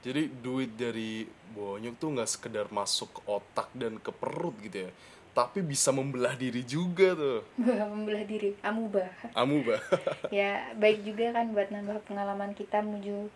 Jadi 0.02 0.34
duit 0.42 0.74
dari 0.74 1.30
bonyok 1.54 1.96
tuh 2.02 2.10
nggak 2.18 2.30
sekedar 2.30 2.68
masuk 2.74 3.22
ke 3.22 3.22
otak 3.30 3.70
dan 3.78 4.02
ke 4.02 4.10
perut 4.10 4.58
gitu 4.66 4.90
ya. 4.90 4.92
Tapi 5.32 5.64
bisa 5.64 5.96
membelah 5.96 6.36
diri 6.36 6.66
juga 6.68 7.16
tuh. 7.16 7.46
Membelah 7.96 8.26
diri. 8.28 8.52
Amuba. 8.66 9.08
Amuba. 9.32 9.80
Ya 10.34 10.74
baik 10.76 11.08
juga 11.08 11.32
kan 11.32 11.56
buat 11.56 11.72
nambah 11.72 12.04
pengalaman 12.04 12.52
kita 12.58 12.84
menuju 12.84 13.32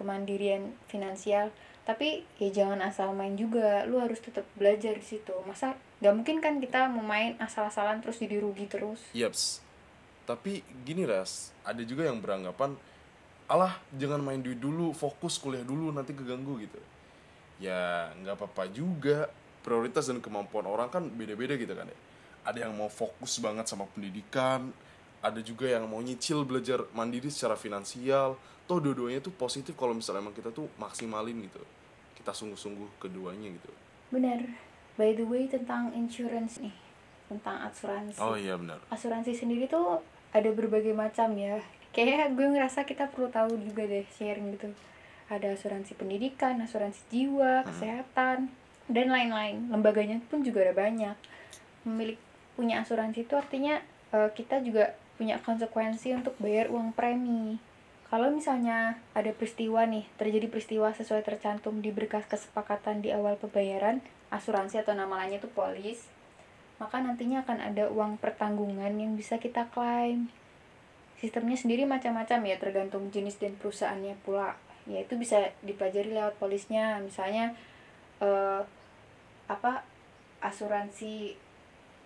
kemandirian 0.00 0.72
finansial 0.88 1.50
tapi 1.84 2.24
ya 2.40 2.48
jangan 2.48 2.80
asal 2.80 3.12
main 3.12 3.36
juga. 3.36 3.84
Lu 3.84 4.00
harus 4.00 4.20
tetap 4.20 4.48
belajar 4.56 4.96
di 4.96 5.04
situ. 5.04 5.32
Masa 5.44 5.76
nggak 6.00 6.14
mungkin 6.16 6.36
kan 6.40 6.56
kita 6.60 6.88
mau 6.88 7.04
main 7.04 7.36
asal-asalan 7.40 8.00
terus 8.00 8.20
jadi 8.20 8.40
rugi 8.40 8.66
terus? 8.68 9.00
Yaps. 9.12 9.60
tapi 10.24 10.64
gini 10.88 11.04
ras. 11.04 11.52
Ada 11.68 11.84
juga 11.84 12.08
yang 12.08 12.24
beranggapan 12.24 12.72
alah 13.44 13.76
jangan 13.92 14.24
main 14.24 14.40
duit 14.40 14.56
dulu 14.56 14.96
fokus 14.96 15.36
kuliah 15.36 15.60
dulu 15.60 15.92
nanti 15.92 16.16
keganggu 16.16 16.64
gitu. 16.64 16.80
Ya 17.60 18.08
nggak 18.24 18.40
apa-apa 18.40 18.72
juga. 18.72 19.28
Prioritas 19.60 20.08
dan 20.08 20.20
kemampuan 20.20 20.64
orang 20.68 20.88
kan 20.92 21.04
beda-beda 21.08 21.56
gitu 21.56 21.72
kan 21.76 21.88
ya. 21.88 21.98
Ada 22.44 22.68
yang 22.68 22.76
mau 22.76 22.88
fokus 22.88 23.40
banget 23.40 23.68
sama 23.68 23.84
pendidikan 23.92 24.72
ada 25.24 25.40
juga 25.40 25.64
yang 25.64 25.88
mau 25.88 26.04
nyicil 26.04 26.44
belajar 26.44 26.84
mandiri 26.92 27.32
secara 27.32 27.56
finansial. 27.56 28.36
Toh 28.68 28.76
dua-duanya 28.76 29.24
tuh 29.24 29.32
positif 29.32 29.72
kalau 29.72 29.96
misalnya 29.96 30.20
emang 30.20 30.36
kita 30.36 30.52
tuh 30.52 30.68
maksimalin 30.76 31.48
gitu. 31.48 31.64
Kita 32.20 32.36
sungguh-sungguh 32.36 33.00
keduanya 33.00 33.48
gitu. 33.56 33.72
Benar. 34.12 34.44
By 35.00 35.16
the 35.16 35.24
way 35.24 35.48
tentang 35.48 35.96
insurance 35.96 36.60
nih. 36.60 36.76
Tentang 37.32 37.56
asuransi. 37.64 38.20
Oh 38.20 38.36
iya 38.36 38.60
benar. 38.60 38.84
Asuransi 38.92 39.32
sendiri 39.32 39.64
tuh 39.64 40.04
ada 40.36 40.50
berbagai 40.52 40.92
macam 40.92 41.32
ya. 41.40 41.64
Kayak 41.96 42.36
gue 42.36 42.44
ngerasa 42.44 42.84
kita 42.84 43.08
perlu 43.08 43.32
tahu 43.32 43.56
juga 43.64 43.88
deh 43.88 44.04
sharing 44.20 44.60
gitu. 44.60 44.68
Ada 45.32 45.56
asuransi 45.56 45.96
pendidikan 45.96 46.60
asuransi 46.60 47.00
jiwa 47.08 47.64
kesehatan 47.64 48.52
dan 48.92 49.06
lain-lain. 49.08 49.72
Lembaganya 49.72 50.20
pun 50.28 50.44
juga 50.44 50.68
ada 50.68 50.76
banyak. 50.76 51.16
Memiliki 51.88 52.20
punya 52.60 52.84
asuransi 52.84 53.24
itu 53.24 53.34
artinya 53.34 53.80
eh, 54.12 54.30
kita 54.36 54.60
juga 54.60 54.94
punya 55.16 55.38
konsekuensi 55.42 56.14
untuk 56.14 56.34
bayar 56.42 56.70
uang 56.70 56.94
premi. 56.94 57.58
Kalau 58.08 58.30
misalnya 58.30 59.00
ada 59.16 59.30
peristiwa 59.34 59.86
nih 59.86 60.06
terjadi 60.20 60.46
peristiwa 60.46 60.94
sesuai 60.94 61.26
tercantum 61.26 61.82
di 61.82 61.90
berkas 61.90 62.26
kesepakatan 62.30 63.02
di 63.02 63.10
awal 63.10 63.34
pembayaran 63.40 64.04
asuransi 64.30 64.82
atau 64.82 64.94
nama 64.94 65.22
lainnya 65.22 65.42
itu 65.42 65.50
polis 65.50 66.14
maka 66.78 66.98
nantinya 66.98 67.46
akan 67.46 67.58
ada 67.62 67.86
uang 67.90 68.18
pertanggungan 68.18 68.90
yang 68.98 69.14
bisa 69.14 69.38
kita 69.38 69.70
klaim. 69.70 70.30
Sistemnya 71.22 71.54
sendiri 71.54 71.86
macam-macam 71.86 72.42
ya 72.42 72.56
tergantung 72.58 73.08
jenis 73.14 73.38
dan 73.38 73.54
perusahaannya 73.56 74.18
pula. 74.26 74.58
Ya 74.84 75.00
itu 75.00 75.14
bisa 75.14 75.54
dipelajari 75.62 76.10
lewat 76.10 76.36
polisnya. 76.42 76.98
Misalnya 76.98 77.54
eh, 78.18 78.62
apa 79.46 79.86
asuransi 80.42 81.38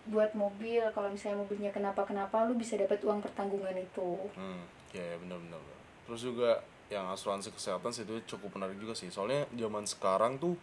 buat 0.08 0.32
mobil 0.32 0.80
kalau 0.96 1.12
misalnya 1.12 1.44
mobilnya 1.44 1.68
kenapa-kenapa 1.68 2.48
lu 2.48 2.56
bisa 2.56 2.80
dapat 2.80 2.98
uang 3.04 3.20
pertanggungan 3.20 3.76
itu 3.76 4.16
Hmm, 4.34 4.64
ya, 4.96 5.04
ya 5.04 5.16
benar-benar. 5.20 5.60
Terus 6.08 6.20
juga 6.24 6.50
yang 6.88 7.04
asuransi 7.12 7.52
kesehatan 7.52 7.92
sih 7.92 8.08
itu 8.08 8.16
cukup 8.36 8.56
menarik 8.56 8.80
juga 8.80 8.96
sih. 8.96 9.12
Soalnya 9.12 9.44
zaman 9.52 9.84
sekarang 9.84 10.40
tuh 10.40 10.56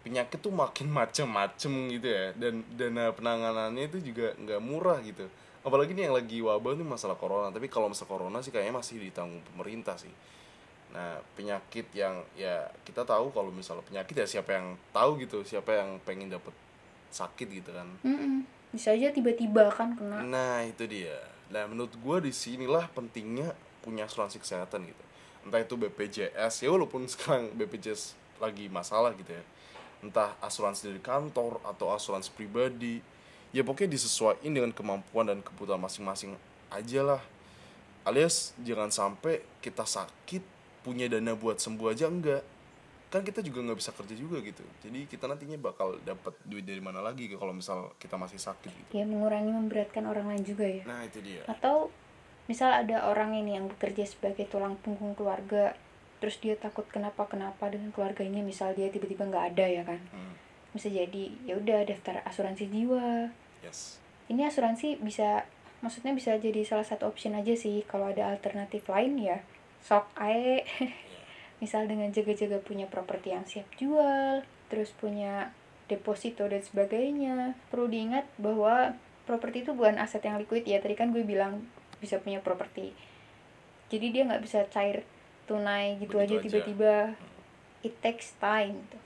penyakit 0.00 0.40
tuh 0.40 0.52
makin 0.52 0.88
macem-macem 0.98 1.72
gitu 1.92 2.08
ya. 2.08 2.32
Dan 2.32 2.64
dana 2.72 3.12
penanganannya 3.12 3.92
itu 3.92 4.00
juga 4.00 4.32
nggak 4.40 4.60
murah 4.64 4.98
gitu. 5.04 5.28
Apalagi 5.60 5.92
nih 5.92 6.08
yang 6.08 6.16
lagi 6.16 6.38
wabah 6.40 6.72
nih 6.80 6.88
masalah 6.88 7.20
corona. 7.20 7.52
Tapi 7.52 7.68
kalau 7.68 7.92
masalah 7.92 8.08
corona 8.08 8.40
sih 8.40 8.48
kayaknya 8.48 8.80
masih 8.80 8.96
ditanggung 9.04 9.44
pemerintah 9.52 10.00
sih. 10.00 10.12
Nah 10.96 11.20
penyakit 11.36 11.92
yang 11.92 12.24
ya 12.32 12.64
kita 12.88 13.04
tahu 13.04 13.28
kalau 13.36 13.52
misalnya 13.52 13.84
penyakit 13.84 14.24
ya 14.24 14.24
siapa 14.24 14.56
yang 14.56 14.80
tahu 14.96 15.20
gitu. 15.20 15.44
Siapa 15.44 15.76
yang 15.76 16.00
pengen 16.08 16.32
dapet 16.32 16.56
sakit 17.12 17.48
gitu 17.52 17.76
kan. 17.76 17.88
Mm-mm. 18.04 18.57
Bisa 18.68 18.92
aja 18.92 19.08
tiba-tiba 19.08 19.72
kan 19.72 19.96
kena 19.96 20.20
Nah 20.24 20.60
itu 20.64 20.84
dia. 20.84 21.16
Nah 21.48 21.64
menurut 21.64 21.92
gue 21.96 22.28
di 22.28 22.32
sinilah 22.32 22.88
pentingnya 22.92 23.56
punya 23.80 24.04
asuransi 24.04 24.36
kesehatan 24.40 24.84
gitu. 24.84 25.04
Entah 25.48 25.64
itu 25.64 25.74
BPJS 25.80 26.64
ya 26.64 26.68
walaupun 26.68 27.08
sekarang 27.12 27.52
BPJS 27.56 28.12
lagi 28.36 28.68
masalah 28.68 29.16
gitu 29.16 29.32
ya. 29.32 29.44
Entah 30.04 30.36
asuransi 30.44 30.92
dari 30.92 31.00
kantor 31.00 31.58
atau 31.64 31.90
asuransi 31.90 32.30
pribadi. 32.36 33.00
Ya 33.48 33.64
pokoknya 33.64 33.96
disesuaikan 33.96 34.52
dengan 34.52 34.70
kemampuan 34.76 35.24
dan 35.24 35.40
kebutuhan 35.40 35.80
masing-masing 35.80 36.36
aja 36.68 37.00
lah. 37.00 37.22
Alias 38.04 38.52
jangan 38.60 38.92
sampai 38.92 39.40
kita 39.64 39.88
sakit 39.88 40.44
punya 40.84 41.08
dana 41.08 41.32
buat 41.32 41.56
sembuh 41.56 41.88
aja 41.88 42.12
enggak. 42.12 42.44
Kan 43.08 43.22
kita 43.22 43.40
juga 43.40 43.62
nggak 43.62 43.78
bisa 43.78 43.90
kerja 43.90 44.12
juga 44.12 44.36
gitu. 44.38 44.60
Jadi 44.78 45.04
kita 45.04 45.24
nantinya 45.24 45.56
bakal 45.58 45.96
dapat 46.02 46.36
duit 46.42 46.62
dari 46.62 46.78
mana 46.78 47.00
lagi 47.00 47.24
kalau 47.30 47.50
misal 47.50 47.92
kita 47.96 48.14
masih 48.14 48.36
sakit 48.36 48.68
gitu. 48.68 48.90
ya 48.92 49.04
mengurangi 49.04 49.48
memberatkan 49.48 50.04
orang 50.04 50.28
lain 50.28 50.42
juga 50.42 50.64
ya 50.64 50.84
Nah 50.84 51.00
itu 51.02 51.18
dia. 51.20 51.40
atau 51.44 51.88
misal 52.44 52.72
ada 52.74 53.04
orang 53.04 53.32
ini 53.34 53.54
yang 53.54 53.66
bekerja 53.66 54.04
sebagai 54.04 54.44
tulang 54.44 54.76
punggung 54.78 55.12
keluarga 55.12 55.72
terus 56.16 56.36
dia 56.36 56.52
takut 56.54 56.84
kenapa-kenapa 56.86 57.68
dengan 57.68 57.88
keluarganya 57.90 58.40
misal 58.40 58.72
dia 58.72 58.88
tiba-tiba 58.88 59.24
nggak 59.24 59.46
ada 59.52 59.64
ya 59.64 59.82
kan 59.82 60.00
Hmm. 60.08 60.34
bisa 60.70 60.88
jadi 60.88 61.24
ya 61.42 61.54
udah 61.54 61.84
daftar 61.84 62.20
asuransi 62.24 62.66
jiwa 62.66 63.28
Yes. 63.60 64.00
ini 64.26 64.42
asuransi 64.42 64.98
bisa 64.98 65.44
maksudnya 65.78 66.10
bisa 66.10 66.36
jadi 66.36 66.60
salah 66.62 66.82
satu 66.82 67.06
option 67.06 67.32
aja 67.32 67.52
sih 67.52 67.84
kalau 67.84 68.08
ada 68.08 68.28
alternatif 68.28 68.84
lain 68.86 69.16
ya 69.16 69.38
sok 69.80 70.08
ae 70.16 70.64
misal 71.58 71.90
dengan 71.90 72.10
jaga-jaga 72.14 72.62
punya 72.62 72.86
properti 72.86 73.34
yang 73.34 73.44
siap 73.44 73.66
jual 73.78 74.46
terus 74.68 74.94
punya 74.94 75.50
deposito 75.88 76.44
dan 76.46 76.60
sebagainya 76.60 77.56
perlu 77.72 77.88
diingat 77.88 78.28
bahwa 78.36 78.94
properti 79.24 79.64
itu 79.66 79.72
bukan 79.72 79.98
aset 79.98 80.22
yang 80.22 80.38
liquid 80.38 80.64
ya 80.68 80.78
tadi 80.78 80.94
kan 80.94 81.10
gue 81.10 81.24
bilang 81.24 81.64
bisa 81.98 82.20
punya 82.20 82.38
properti 82.38 82.92
jadi 83.88 84.06
dia 84.12 84.22
nggak 84.28 84.42
bisa 84.44 84.68
cair 84.68 85.02
tunai 85.48 85.96
gitu 85.96 86.20
Begitu 86.20 86.36
aja 86.36 86.44
tiba-tiba 86.44 86.94
it 87.80 87.94
takes 88.04 88.36
time 88.36 88.76
gitu. 88.84 88.98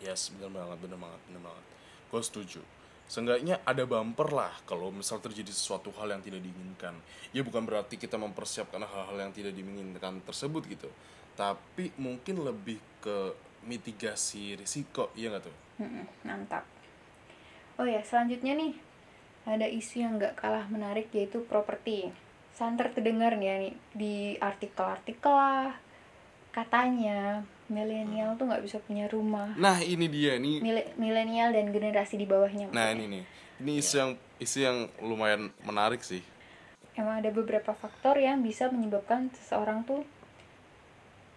Yes, 0.00 0.32
bener 0.32 0.48
banget, 0.48 0.78
bener 0.80 0.98
banget, 0.98 1.20
bener 1.28 1.42
banget. 1.44 1.64
Gue 2.08 2.22
setuju. 2.24 2.60
Seenggaknya 3.10 3.58
ada 3.66 3.84
bumper 3.84 4.30
lah 4.32 4.54
kalau 4.64 4.88
misal 4.94 5.18
terjadi 5.18 5.50
sesuatu 5.50 5.90
hal 5.98 6.14
yang 6.14 6.22
tidak 6.24 6.40
diinginkan. 6.40 6.94
Ya 7.34 7.42
bukan 7.44 7.66
berarti 7.66 7.98
kita 8.00 8.16
mempersiapkan 8.16 8.80
hal-hal 8.80 9.18
yang 9.18 9.32
tidak 9.34 9.52
diinginkan 9.52 10.24
tersebut 10.24 10.62
gitu. 10.70 10.88
Tapi 11.40 11.88
mungkin 11.96 12.44
lebih 12.44 12.76
ke 13.00 13.32
mitigasi 13.64 14.60
risiko, 14.60 15.08
iya 15.16 15.32
nggak 15.32 15.44
tuh? 15.48 15.56
Mm-mm, 15.80 16.04
mantap. 16.28 16.68
Oh 17.80 17.88
ya, 17.88 18.04
selanjutnya 18.04 18.52
nih 18.60 18.76
ada 19.48 19.64
isu 19.64 20.04
yang 20.04 20.20
nggak 20.20 20.36
kalah 20.36 20.68
menarik 20.68 21.08
yaitu 21.16 21.40
properti. 21.48 22.12
Santer 22.52 22.92
terdengar 22.92 23.40
nih 23.40 23.48
ya 23.48 23.56
nih 23.56 23.74
di 23.96 24.14
artikel-artikel 24.36 25.32
lah. 25.32 25.80
Katanya 26.52 27.40
milenial 27.72 28.36
tuh 28.36 28.44
nggak 28.44 28.60
bisa 28.60 28.76
punya 28.84 29.08
rumah. 29.08 29.56
Nah 29.56 29.80
ini 29.80 30.12
dia, 30.12 30.36
nih. 30.36 30.60
Mile- 30.60 30.92
Milenial 31.00 31.56
dan 31.56 31.72
generasi 31.72 32.20
di 32.20 32.28
bawahnya. 32.28 32.68
Nah 32.68 32.92
ini 32.92 33.08
nih, 33.08 33.24
ini 33.64 33.80
isu 33.80 33.94
yang 33.96 34.12
isu 34.36 34.58
yang 34.60 34.78
lumayan 35.00 35.48
menarik 35.64 36.04
sih. 36.04 36.20
Emang 36.92 37.24
ada 37.24 37.32
beberapa 37.32 37.72
faktor 37.72 38.20
yang 38.20 38.44
bisa 38.44 38.68
menyebabkan 38.68 39.32
seseorang 39.32 39.88
tuh 39.88 40.04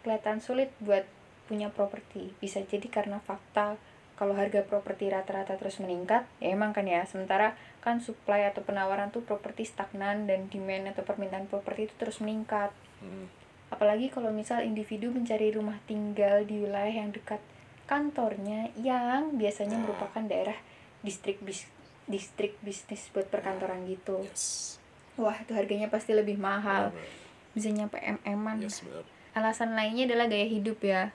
kelihatan 0.04 0.44
sulit 0.44 0.70
buat 0.84 1.08
punya 1.48 1.72
properti. 1.72 2.36
Bisa 2.38 2.62
jadi 2.64 2.86
karena 2.92 3.20
fakta 3.24 3.80
kalau 4.14 4.38
harga 4.38 4.62
properti 4.62 5.10
rata-rata 5.10 5.58
terus 5.58 5.82
meningkat, 5.82 6.30
ya 6.38 6.54
emang 6.54 6.72
kan 6.72 6.86
ya. 6.86 7.02
Sementara 7.10 7.58
kan 7.82 8.00
supply 8.00 8.46
atau 8.48 8.62
penawaran 8.62 9.10
tuh 9.10 9.26
properti 9.26 9.66
stagnan 9.66 10.30
dan 10.30 10.48
demand 10.54 10.94
atau 10.94 11.02
permintaan 11.02 11.50
properti 11.50 11.90
itu 11.90 11.96
terus 11.98 12.22
meningkat. 12.22 12.70
Hmm. 13.02 13.28
Apalagi 13.74 14.14
kalau 14.14 14.30
misal 14.30 14.62
individu 14.62 15.10
mencari 15.10 15.50
rumah 15.50 15.82
tinggal 15.90 16.46
di 16.46 16.62
wilayah 16.62 16.94
yang 16.94 17.10
dekat 17.10 17.42
kantornya 17.90 18.72
yang 18.80 19.36
biasanya 19.36 19.82
merupakan 19.82 20.24
daerah 20.24 20.56
distrik 21.04 21.42
bis 21.44 21.68
distrik 22.08 22.56
bisnis 22.62 23.10
buat 23.12 23.28
perkantoran 23.28 23.84
gitu. 23.90 24.24
Yes. 24.30 24.78
Wah, 25.18 25.36
itu 25.42 25.52
harganya 25.58 25.90
pasti 25.90 26.14
lebih 26.14 26.38
mahal. 26.38 26.94
Bener, 26.94 27.10
Bisa 27.54 27.70
nyampe 27.70 27.98
MM-an. 28.02 28.62
Yes, 28.62 28.82
bener. 28.82 29.06
Alasan 29.34 29.74
lainnya 29.74 30.06
adalah 30.10 30.30
gaya 30.30 30.46
hidup 30.46 30.82
ya. 30.86 31.10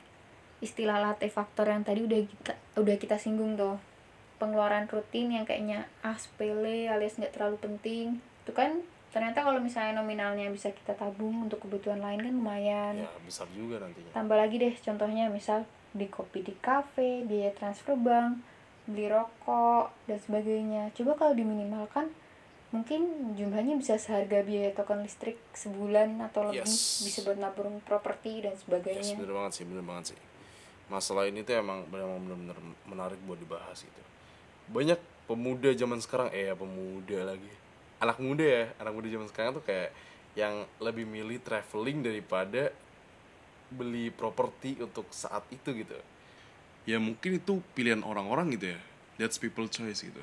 Istilah 0.58 0.98
latte 0.98 1.30
faktor 1.30 1.70
yang 1.70 1.86
tadi 1.86 2.02
udah 2.02 2.18
kita 2.26 2.52
udah 2.78 2.96
kita 2.98 3.14
singgung 3.14 3.54
tuh. 3.54 3.78
Pengeluaran 4.42 4.90
rutin 4.90 5.34
yang 5.34 5.46
kayaknya 5.46 5.86
ah 6.02 6.18
sepele 6.18 6.90
alias 6.90 7.18
nggak 7.18 7.38
terlalu 7.38 7.58
penting. 7.62 8.18
Itu 8.42 8.54
kan 8.54 8.82
ternyata 9.14 9.46
kalau 9.46 9.62
misalnya 9.62 10.02
nominalnya 10.02 10.50
bisa 10.50 10.74
kita 10.74 10.98
tabung 10.98 11.46
untuk 11.46 11.62
kebutuhan 11.62 12.02
lain 12.02 12.26
kan 12.26 12.34
lumayan. 12.34 12.94
Ya 13.06 13.10
besar 13.22 13.46
juga 13.54 13.82
nantinya. 13.82 14.10
Tambah 14.14 14.36
lagi 14.36 14.56
deh 14.58 14.74
contohnya 14.74 15.30
misal 15.30 15.62
beli 15.94 16.10
kopi 16.10 16.44
di 16.44 16.54
kafe, 16.58 17.24
biaya 17.24 17.54
transfer 17.54 17.94
bank, 17.96 18.42
beli 18.90 19.06
rokok 19.08 19.94
dan 20.10 20.18
sebagainya. 20.18 20.90
Coba 20.94 21.14
kalau 21.14 21.34
diminimalkan 21.38 22.10
mungkin 22.68 23.32
jumlahnya 23.32 23.80
bisa 23.80 23.96
seharga 23.96 24.44
biaya 24.44 24.76
token 24.76 25.00
listrik 25.00 25.40
sebulan 25.56 26.20
atau 26.20 26.52
lebih 26.52 26.68
Yes. 26.68 27.00
bisa 27.00 27.24
buat 27.24 27.40
nabung 27.40 27.80
properti 27.80 28.44
dan 28.44 28.52
Yes, 28.52 28.62
sebagainya. 28.68 29.14
bener 29.16 29.32
banget 29.32 29.52
sih, 29.56 29.64
bener 29.64 29.84
banget 29.84 30.04
sih. 30.12 30.18
Masalah 30.88 31.24
ini 31.28 31.40
tuh 31.44 31.56
emang 31.56 31.84
bener-bener 31.88 32.56
menarik 32.84 33.20
buat 33.24 33.40
dibahas 33.40 33.80
gitu. 33.80 34.02
Banyak 34.68 35.00
pemuda 35.24 35.72
zaman 35.72 36.00
sekarang, 36.00 36.28
eh 36.32 36.48
ya 36.48 36.54
pemuda 36.56 37.24
lagi. 37.24 37.52
Anak 38.00 38.20
muda 38.20 38.44
ya, 38.44 38.64
anak 38.76 38.92
muda 38.92 39.08
zaman 39.08 39.28
sekarang 39.28 39.52
tuh 39.56 39.64
kayak 39.64 39.92
yang 40.36 40.64
lebih 40.78 41.08
milih 41.08 41.40
traveling 41.40 42.04
daripada 42.04 42.70
beli 43.68 44.08
properti 44.08 44.80
untuk 44.80 45.08
saat 45.10 45.44
itu 45.48 45.72
gitu. 45.72 45.96
Ya 46.88 46.96
mungkin 46.96 47.36
itu 47.36 47.60
pilihan 47.76 48.00
orang-orang 48.00 48.48
gitu 48.56 48.72
ya. 48.76 48.80
That's 49.20 49.36
people 49.36 49.68
choice 49.68 50.00
gitu. 50.00 50.20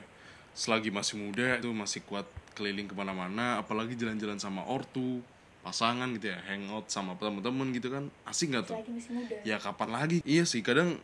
Selagi 0.56 0.88
masih 0.88 1.20
muda 1.20 1.60
itu 1.60 1.70
masih 1.76 2.00
kuat 2.08 2.24
keliling 2.56 2.88
ke 2.88 2.96
mana-mana 2.96 3.60
apalagi 3.60 4.00
jalan-jalan 4.00 4.40
sama 4.40 4.64
ortu 4.64 5.20
pasangan 5.60 6.08
gitu 6.16 6.32
ya 6.32 6.40
hangout 6.48 6.88
sama 6.88 7.20
temen-temen 7.20 7.76
gitu 7.76 7.92
kan 7.92 8.08
asik 8.24 8.56
nggak 8.56 8.64
tuh? 8.72 8.80
Ya 9.44 9.60
kapan 9.60 9.92
lagi? 9.92 10.18
Iya 10.24 10.48
sih 10.48 10.64
kadang 10.64 10.96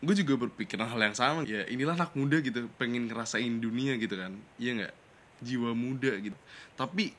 gue 0.00 0.14
juga 0.16 0.48
berpikiran 0.48 0.88
hal 0.88 1.00
yang 1.12 1.16
sama 1.16 1.44
ya 1.44 1.68
inilah 1.68 1.92
anak 1.92 2.16
muda 2.16 2.40
gitu 2.40 2.72
pengen 2.80 3.12
ngerasain 3.12 3.60
dunia 3.60 4.00
gitu 4.00 4.16
kan 4.16 4.32
iya 4.56 4.72
nggak? 4.80 4.94
Jiwa 5.44 5.76
muda 5.76 6.16
gitu. 6.16 6.38
Tapi 6.80 7.12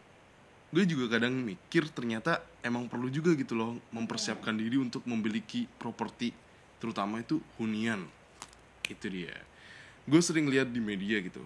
gue 0.74 0.84
juga 0.90 1.20
kadang 1.20 1.38
mikir 1.38 1.86
ternyata 1.94 2.42
emang 2.66 2.90
perlu 2.90 3.14
juga 3.14 3.38
gitu 3.38 3.54
loh 3.54 3.78
mempersiapkan 3.94 4.58
diri 4.58 4.82
untuk 4.82 5.06
memiliki 5.06 5.70
properti 5.78 6.34
terutama 6.82 7.22
itu 7.22 7.38
hunian. 7.62 8.02
Itu 8.88 9.14
dia. 9.14 9.38
Gue 10.08 10.24
sering 10.24 10.48
lihat 10.50 10.72
di 10.72 10.82
media 10.82 11.22
gitu 11.22 11.44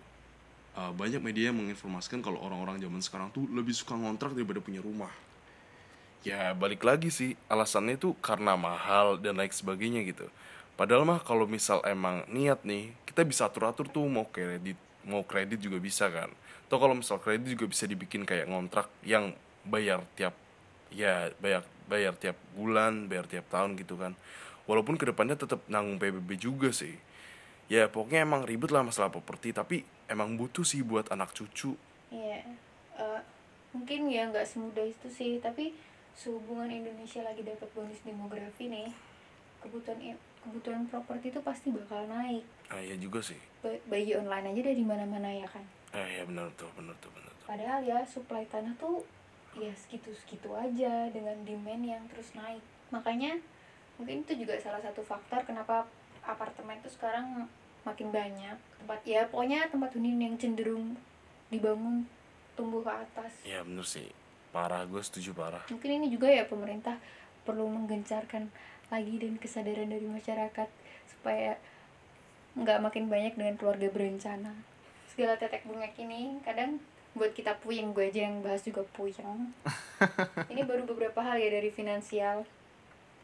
uh, 0.78 0.92
banyak 0.96 1.20
media 1.20 1.52
yang 1.52 1.58
menginformasikan 1.60 2.24
kalau 2.24 2.40
orang-orang 2.40 2.80
zaman 2.80 3.02
sekarang 3.04 3.30
tuh 3.34 3.48
lebih 3.52 3.76
suka 3.76 3.96
ngontrak 3.98 4.36
daripada 4.36 4.64
punya 4.64 4.80
rumah. 4.80 5.12
Ya 6.22 6.54
balik 6.54 6.86
lagi 6.86 7.10
sih 7.10 7.34
alasannya 7.50 7.98
tuh 7.98 8.14
karena 8.22 8.54
mahal 8.54 9.18
dan 9.18 9.42
lain 9.42 9.50
sebagainya 9.50 10.06
gitu. 10.06 10.30
Padahal 10.78 11.04
mah 11.06 11.20
kalau 11.22 11.50
misal 11.50 11.82
emang 11.86 12.24
niat 12.30 12.62
nih 12.62 12.94
kita 13.10 13.26
bisa 13.26 13.50
atur 13.50 13.70
atur 13.70 13.90
tuh 13.90 14.06
mau 14.06 14.30
kredit 14.30 14.78
mau 15.02 15.26
kredit 15.26 15.58
juga 15.58 15.82
bisa 15.82 16.08
kan. 16.14 16.30
Atau 16.70 16.78
kalau 16.78 16.94
misal 16.94 17.18
kredit 17.18 17.58
juga 17.58 17.66
bisa 17.68 17.90
dibikin 17.90 18.24
kayak 18.24 18.48
ngontrak 18.48 18.88
yang 19.02 19.34
bayar 19.66 20.06
tiap 20.14 20.38
ya 20.94 21.34
bayar 21.42 21.66
bayar 21.90 22.14
tiap 22.16 22.38
bulan 22.54 23.10
bayar 23.10 23.26
tiap 23.26 23.50
tahun 23.50 23.74
gitu 23.82 23.98
kan. 23.98 24.14
Walaupun 24.70 24.96
ke 25.02 25.10
depannya 25.10 25.34
tetap 25.34 25.66
nanggung 25.68 25.98
PBB 25.98 26.38
juga 26.38 26.70
sih. 26.70 26.94
Ya 27.66 27.90
pokoknya 27.90 28.30
emang 28.30 28.46
ribet 28.46 28.70
lah 28.70 28.86
masalah 28.86 29.10
properti 29.10 29.58
tapi 29.58 29.82
emang 30.12 30.36
butuh 30.36 30.62
sih 30.62 30.84
buat 30.84 31.08
anak 31.08 31.32
cucu 31.32 31.74
Iya, 32.12 32.44
eh, 32.94 33.20
mungkin 33.72 34.06
ya 34.06 34.28
nggak 34.28 34.44
semudah 34.44 34.84
itu 34.84 35.08
sih, 35.08 35.40
tapi 35.40 35.72
sehubungan 36.12 36.68
Indonesia 36.68 37.24
lagi 37.24 37.40
dapat 37.42 37.72
bonus 37.72 38.04
demografi 38.04 38.68
nih, 38.68 38.92
kebutuhan 39.58 39.96
kebutuhan 40.42 40.84
properti 40.86 41.32
itu 41.32 41.40
pasti 41.40 41.72
bakal 41.72 42.04
naik. 42.06 42.44
ah 42.68 42.78
ya 42.78 42.98
juga 42.98 43.22
sih 43.22 43.40
Ba- 43.60 43.80
Bayi 43.86 44.12
online 44.12 44.52
aja 44.52 44.62
dari 44.66 44.84
mana-mana 44.84 45.30
ya 45.30 45.48
kan. 45.48 45.64
eh 45.92 46.20
ya 46.20 46.24
benar 46.24 46.52
tuh 46.54 46.68
benar 46.74 46.96
tuh 46.98 47.12
benar 47.12 47.32
tuh 47.32 47.46
Padahal 47.46 47.80
ya 47.82 48.00
supply 48.04 48.44
tanah 48.46 48.76
tuh 48.76 49.04
ya 49.54 49.72
segitu-segitu 49.74 50.52
aja 50.52 51.08
dengan 51.08 51.36
demand 51.44 51.84
yang 51.86 52.04
terus 52.08 52.32
naik. 52.32 52.64
Makanya 52.90 53.40
mungkin 53.96 54.24
itu 54.24 54.34
juga 54.38 54.56
salah 54.58 54.80
satu 54.80 55.00
faktor 55.00 55.44
kenapa 55.44 55.84
apartemen 56.22 56.80
tuh 56.80 56.90
sekarang 56.90 57.46
makin 57.82 58.14
banyak 58.14 58.58
tempat 58.82 59.02
ya 59.06 59.26
pokoknya 59.30 59.70
tempat 59.70 59.94
hunian 59.98 60.22
yang 60.22 60.36
cenderung 60.38 60.98
dibangun 61.50 62.06
tumbuh 62.54 62.84
ke 62.86 62.92
atas. 62.92 63.34
ya 63.48 63.64
bener 63.66 63.86
sih. 63.86 64.10
Parah 64.52 64.84
gue 64.84 65.00
setuju 65.00 65.32
parah. 65.32 65.64
Mungkin 65.72 66.04
ini 66.04 66.08
juga 66.12 66.28
ya 66.28 66.44
pemerintah 66.44 67.00
perlu 67.48 67.72
menggencarkan 67.72 68.52
lagi 68.92 69.16
dan 69.18 69.40
kesadaran 69.40 69.88
dari 69.88 70.04
masyarakat 70.04 70.68
supaya 71.08 71.56
nggak 72.60 72.84
makin 72.84 73.08
banyak 73.08 73.40
dengan 73.40 73.56
keluarga 73.56 73.88
berencana. 73.88 74.52
Segala 75.08 75.40
tetek 75.40 75.64
bengek 75.64 75.96
ini 76.04 76.44
kadang 76.44 76.84
buat 77.16 77.32
kita 77.32 77.60
puyeng 77.64 77.96
gue 77.96 78.12
aja 78.12 78.28
yang 78.28 78.44
bahas 78.44 78.64
juga 78.64 78.84
puyeng. 78.96 79.52
Ini 80.52 80.64
baru 80.64 80.88
beberapa 80.88 81.20
hal 81.20 81.40
ya 81.40 81.52
dari 81.52 81.68
finansial. 81.68 82.48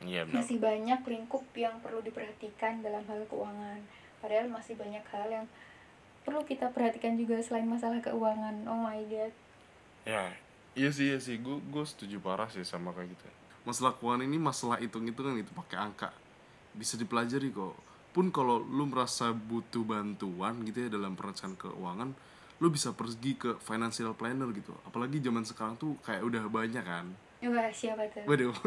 Iya 0.04 0.28
benar 0.28 0.44
masih 0.44 0.62
banyak 0.62 1.02
lingkup 1.08 1.44
yang 1.58 1.80
perlu 1.82 2.06
diperhatikan 2.06 2.86
dalam 2.86 3.02
hal 3.10 3.26
keuangan 3.26 3.82
padahal 4.20 4.50
masih 4.50 4.78
banyak 4.78 5.06
hal 5.14 5.30
yang 5.30 5.46
perlu 6.28 6.44
kita 6.44 6.76
perhatikan 6.76 7.16
juga 7.16 7.40
selain 7.40 7.64
masalah 7.64 8.04
keuangan. 8.04 8.68
Oh 8.68 8.84
my 8.84 9.00
god. 9.08 9.32
Ya 10.04 10.36
iya 10.76 10.92
sih 10.92 11.16
iya 11.16 11.20
sih. 11.24 11.40
Gue 11.40 11.64
gue 11.64 11.84
setuju 11.88 12.20
parah 12.20 12.52
sih 12.52 12.68
sama 12.68 12.92
kayak 12.92 13.16
gitu. 13.16 13.24
Masalah 13.64 13.96
keuangan 13.96 14.28
ini 14.28 14.36
masalah 14.36 14.76
hitung 14.80 15.08
hitungan 15.08 15.40
itu 15.40 15.52
pakai 15.56 15.80
angka. 15.80 16.12
Bisa 16.76 17.00
dipelajari 17.00 17.56
kok. 17.56 17.76
Pun 18.12 18.34
kalau 18.34 18.60
lu 18.60 18.90
merasa 18.90 19.32
butuh 19.32 19.88
bantuan 19.88 20.60
gitu 20.68 20.86
ya 20.86 20.90
dalam 20.92 21.16
perencanaan 21.16 21.56
keuangan 21.56 22.12
lu 22.58 22.74
bisa 22.74 22.90
pergi 22.90 23.38
ke 23.38 23.62
financial 23.62 24.18
planner 24.18 24.50
gitu. 24.52 24.74
Apalagi 24.84 25.22
zaman 25.22 25.46
sekarang 25.46 25.78
tuh 25.78 25.94
kayak 26.02 26.26
udah 26.26 26.44
banyak 26.50 26.82
kan. 26.82 27.06
Wah 27.46 27.70
siapa 27.70 28.10
tuh? 28.10 28.26
Waduh. 28.26 28.52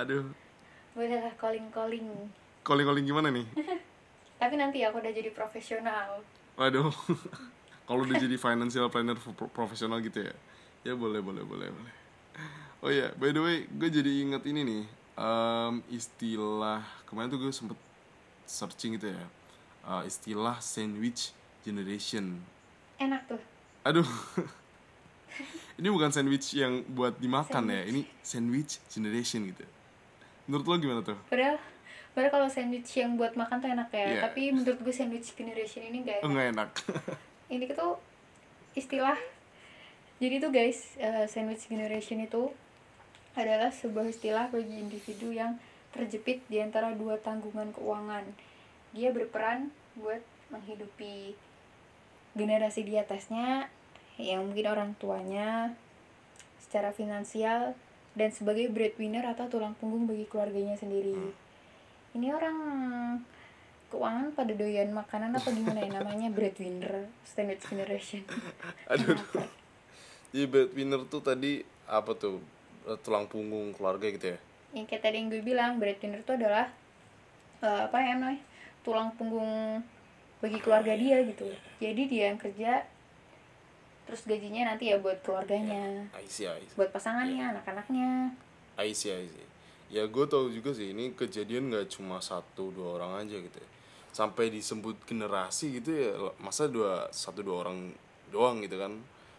Aduh. 0.00 0.32
Boleh 0.96 1.20
lah 1.20 1.34
calling 2.68 2.84
calling 2.84 2.84
calling 2.84 2.86
calling 2.86 3.06
gimana 3.08 3.28
nih 3.32 3.46
tapi 4.40 4.54
nanti 4.60 4.84
aku 4.84 5.00
udah 5.00 5.10
jadi 5.10 5.30
profesional 5.32 6.20
Waduh. 6.58 6.90
Kalau 7.86 8.02
udah 8.02 8.18
jadi 8.18 8.34
financial 8.34 8.90
planner 8.90 9.14
pro- 9.14 9.46
profesional 9.46 10.02
gitu 10.02 10.26
ya. 10.26 10.34
Ya 10.82 10.98
boleh 10.98 11.22
boleh 11.22 11.46
boleh 11.46 11.70
boleh. 11.70 11.94
Oh 12.82 12.90
ya, 12.90 13.14
by 13.14 13.30
the 13.30 13.38
way, 13.38 13.56
gue 13.70 13.86
jadi 13.86 14.26
inget 14.26 14.42
ini 14.42 14.66
nih. 14.66 14.82
em, 15.14 15.74
istilah 15.86 16.82
kemarin 17.06 17.30
tuh 17.30 17.38
gue 17.38 17.54
sempet 17.54 17.78
searching 18.42 18.98
gitu 18.98 19.14
ya. 19.14 19.22
Eh, 19.86 20.02
istilah 20.10 20.58
sandwich 20.58 21.30
generation. 21.62 22.42
enak 22.98 23.22
tuh 23.30 23.38
Aduh. 23.86 24.02
ini 25.78 25.88
bukan 25.94 26.10
sandwich 26.10 26.58
yang 26.58 26.82
buat 26.90 27.22
dimakan 27.22 27.70
ya. 27.70 27.86
Ini 27.86 28.02
sandwich 28.18 28.82
generation 28.90 29.46
gitu. 29.46 29.62
Menurut 30.50 30.66
lo 30.66 30.74
gimana 30.74 31.00
tuh? 31.06 31.14
padahal 31.30 31.54
padahal 32.18 32.34
kalau 32.34 32.48
sandwich 32.50 32.90
yang 32.98 33.14
buat 33.14 33.38
makan 33.38 33.62
tuh 33.62 33.70
enak 33.70 33.94
ya. 33.94 34.02
Iya. 34.10 34.20
tapi 34.26 34.50
menurut 34.50 34.82
gue 34.82 34.90
sandwich 34.90 35.38
generation 35.38 35.86
ini 35.86 36.02
gak 36.02 36.18
enak. 36.18 36.30
Nggak 36.34 36.46
enak. 36.50 36.70
ini 37.54 37.64
tuh 37.70 37.94
istilah 38.74 39.14
jadi 40.18 40.42
tuh 40.42 40.50
guys 40.50 40.98
eh, 40.98 41.30
sandwich 41.30 41.70
generation 41.70 42.18
itu 42.18 42.50
adalah 43.38 43.70
sebuah 43.70 44.10
istilah 44.10 44.50
bagi 44.50 44.82
individu 44.82 45.30
yang 45.30 45.62
terjepit 45.94 46.42
di 46.50 46.58
antara 46.58 46.90
dua 46.98 47.22
tanggungan 47.22 47.70
keuangan. 47.70 48.26
Dia 48.90 49.14
berperan 49.14 49.70
buat 49.94 50.18
menghidupi 50.50 51.38
generasi 52.34 52.82
di 52.82 52.98
atasnya 52.98 53.70
yang 54.18 54.50
mungkin 54.50 54.66
orang 54.66 54.90
tuanya 54.98 55.78
secara 56.58 56.90
finansial 56.90 57.78
dan 58.18 58.34
sebagai 58.34 58.66
breadwinner 58.74 59.22
atau 59.22 59.46
tulang 59.46 59.78
punggung 59.78 60.10
bagi 60.10 60.26
keluarganya 60.26 60.74
sendiri 60.74 61.14
ini 62.10 62.28
orang 62.28 62.56
keuangan 63.88 64.32
pada 64.32 64.52
doyan 64.52 64.90
makanan 64.90 65.32
apa 65.32 65.48
gimana 65.48 65.80
ya 65.80 65.90
namanya 65.94 66.28
breadwinner 66.28 67.08
sandwich 67.22 67.64
generation 67.64 68.20
Aduh. 68.92 69.16
Jadi 70.28 70.44
breadwinner 70.44 71.02
tuh 71.06 71.20
tadi 71.20 71.60
apa 71.84 72.12
tuh? 72.12 72.36
Eh, 72.84 72.98
Tulang 73.00 73.24
punggung 73.24 73.72
keluarga 73.72 74.04
gitu 74.06 74.32
ya. 74.32 74.38
yang 74.68 74.84
kayak 74.84 75.00
tadi 75.00 75.16
yang 75.16 75.28
gue 75.28 75.40
bilang 75.40 75.80
breadwinner 75.80 76.20
itu 76.20 76.32
adalah 76.34 76.68
eh, 77.58 77.80
apa 77.84 77.96
ya 77.98 78.12
namanya 78.14 78.44
tulang 78.80 79.08
punggung 79.14 79.80
bagi 80.38 80.60
keluarga 80.60 80.92
dia 80.92 81.24
gitu 81.24 81.48
jadi 81.78 82.02
dia 82.04 82.24
yang 82.28 82.38
kerja 82.38 82.84
terus 84.04 84.24
gajinya 84.24 84.68
nanti 84.68 84.88
ya 84.88 84.96
buat 84.96 85.20
keluarganya 85.20 86.04
I 86.12 86.24
see, 86.24 86.44
I 86.44 86.60
see. 86.60 86.76
buat 86.76 86.88
pasangannya 86.88 87.56
anak-anaknya 87.56 88.32
I 88.76 88.92
see, 88.92 89.10
I 89.10 89.24
see. 89.24 89.46
Ya 89.88 90.04
gue 90.04 90.24
tau 90.28 90.52
juga 90.52 90.76
sih 90.76 90.92
ini 90.92 91.16
kejadian 91.16 91.72
nggak 91.72 91.96
cuma 91.96 92.20
satu 92.20 92.68
dua 92.72 93.00
orang 93.00 93.24
aja 93.24 93.36
gitu 93.40 93.56
ya. 93.56 93.68
Sampai 94.12 94.52
disebut 94.52 95.00
generasi 95.08 95.80
gitu 95.80 95.90
ya 95.96 96.10
masa 96.40 96.68
dua 96.68 97.08
satu 97.08 97.40
dua 97.40 97.64
orang 97.64 97.92
doang 98.28 98.60
gitu 98.60 98.76
kan. 98.76 98.92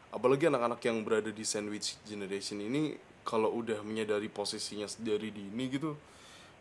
Apalagi 0.10 0.50
anak-anak 0.50 0.82
yang 0.82 1.06
berada 1.06 1.30
di 1.30 1.46
sandwich 1.46 2.02
generation 2.02 2.58
ini 2.66 2.98
kalau 3.22 3.54
udah 3.54 3.86
menyadari 3.86 4.26
posisinya 4.26 4.90
dari 4.98 5.30
dini 5.30 5.70
gitu 5.70 5.94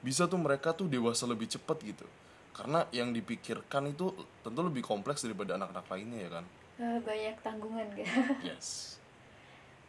bisa 0.05 0.29
tuh 0.29 0.39
mereka 0.39 0.77
tuh 0.77 0.85
dewasa 0.85 1.25
lebih 1.25 1.49
cepat 1.49 1.81
gitu. 1.81 2.05
Karena 2.53 2.85
yang 2.93 3.15
dipikirkan 3.15 3.89
itu 3.89 4.13
tentu 4.45 4.61
lebih 4.61 4.85
kompleks 4.85 5.25
daripada 5.25 5.57
anak-anak 5.57 5.87
lainnya 5.89 6.21
ya 6.29 6.31
kan. 6.37 6.45
Eh, 6.79 6.99
banyak 7.03 7.37
tanggungan 7.43 7.87
gak 7.99 8.07
Yes. 8.47 8.95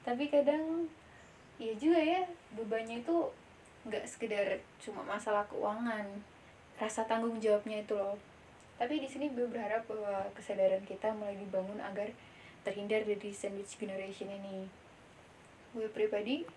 tapi 0.02 0.26
kadang 0.26 0.90
ya 1.62 1.70
juga 1.78 2.02
ya 2.02 2.26
bebannya 2.58 3.06
itu 3.06 3.30
nggak 3.88 4.04
sekedar 4.04 4.60
cuma 4.84 5.06
masalah 5.08 5.48
keuangan 5.48 6.06
rasa 6.80 7.04
tanggung 7.08 7.39
jawabnya 7.39 7.84
itu 7.84 7.96
loh. 7.96 8.15
Tapi 8.80 9.04
di 9.04 9.08
sini 9.12 9.28
gue 9.36 9.44
berharap 9.48 9.84
bahwa 9.92 10.32
kesadaran 10.36 10.84
kita 10.88 11.12
mulai 11.12 11.36
dibangun 11.36 11.84
agar 11.84 12.08
terhindar 12.63 13.04
dari 13.04 13.32
sandwich 13.36 13.76
generation 13.76 14.32
ini. 14.32 14.68
Gue 15.76 15.92
pribadi 15.92 16.48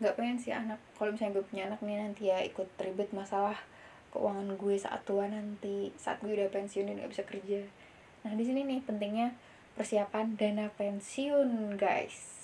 nggak 0.00 0.16
pengen 0.18 0.38
sih 0.40 0.50
anak 0.50 0.80
kalau 0.98 1.14
misalnya 1.14 1.38
gue 1.38 1.44
punya 1.46 1.62
anak 1.70 1.80
nih 1.84 1.96
nanti 2.02 2.26
ya 2.26 2.42
ikut 2.42 2.66
ribet 2.82 3.14
masalah 3.14 3.54
keuangan 4.10 4.58
gue 4.58 4.74
saat 4.74 5.06
tua 5.06 5.30
nanti 5.30 5.94
saat 5.94 6.18
gue 6.18 6.34
udah 6.34 6.50
pensiun 6.50 6.90
dan 6.90 6.98
nggak 6.98 7.12
bisa 7.12 7.24
kerja. 7.28 7.60
Nah 8.26 8.32
di 8.34 8.42
sini 8.42 8.64
nih 8.64 8.80
pentingnya 8.82 9.36
persiapan 9.76 10.38
dana 10.38 10.66
pensiun 10.74 11.76
guys 11.76 12.43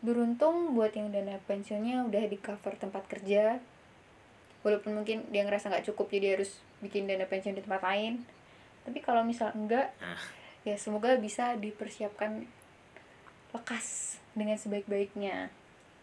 beruntung 0.00 0.72
buat 0.72 0.96
yang 0.96 1.12
dana 1.12 1.36
pensiunnya 1.44 2.08
udah 2.08 2.24
di 2.24 2.38
cover 2.40 2.76
tempat 2.76 3.04
kerja. 3.08 3.60
Walaupun 4.64 4.96
mungkin 4.96 5.24
dia 5.32 5.44
ngerasa 5.44 5.72
nggak 5.72 5.92
cukup 5.92 6.12
jadi 6.12 6.36
harus 6.36 6.60
bikin 6.80 7.08
dana 7.08 7.24
pensiun 7.28 7.56
di 7.56 7.64
tempat 7.64 7.84
lain. 7.84 8.24
Tapi 8.84 8.98
kalau 9.04 9.24
misal 9.24 9.52
enggak 9.52 9.92
Eh. 10.00 10.20
ya 10.72 10.76
semoga 10.80 11.16
bisa 11.16 11.56
dipersiapkan 11.56 12.44
lekas 13.52 14.16
dengan 14.32 14.56
sebaik-baiknya. 14.56 15.52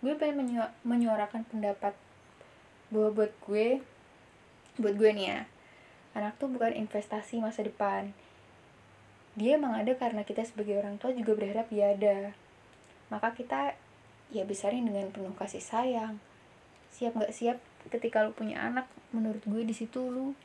Gue 0.02 0.14
pengen 0.14 0.46
menyu- 0.46 0.74
menyuarakan 0.86 1.46
pendapat 1.50 1.98
bahwa 2.94 3.10
buat 3.14 3.34
gue 3.50 3.82
buat 4.78 4.94
gue 4.94 5.10
nih 5.10 5.28
ya. 5.34 5.40
Anak 6.14 6.38
tuh 6.38 6.50
bukan 6.50 6.74
investasi 6.74 7.42
masa 7.42 7.66
depan. 7.66 8.14
Dia 9.38 9.58
emang 9.58 9.78
ada 9.78 9.94
karena 9.94 10.26
kita 10.26 10.46
sebagai 10.46 10.78
orang 10.78 10.98
tua 10.98 11.14
juga 11.14 11.34
berharap 11.38 11.70
dia 11.70 11.94
ada. 11.94 12.34
Maka 13.14 13.34
kita 13.38 13.78
ya 14.34 14.44
besarin 14.44 14.88
dengan 14.88 15.12
penuh 15.12 15.34
kasih 15.36 15.64
sayang. 15.64 16.20
Siap 16.94 17.16
nggak 17.16 17.34
siap 17.36 17.58
ketika 17.88 18.24
lu 18.28 18.36
punya 18.36 18.60
anak 18.64 18.88
menurut 19.16 19.44
gue 19.48 19.64
di 19.64 19.76
situ 19.76 20.12
lu 20.12 20.36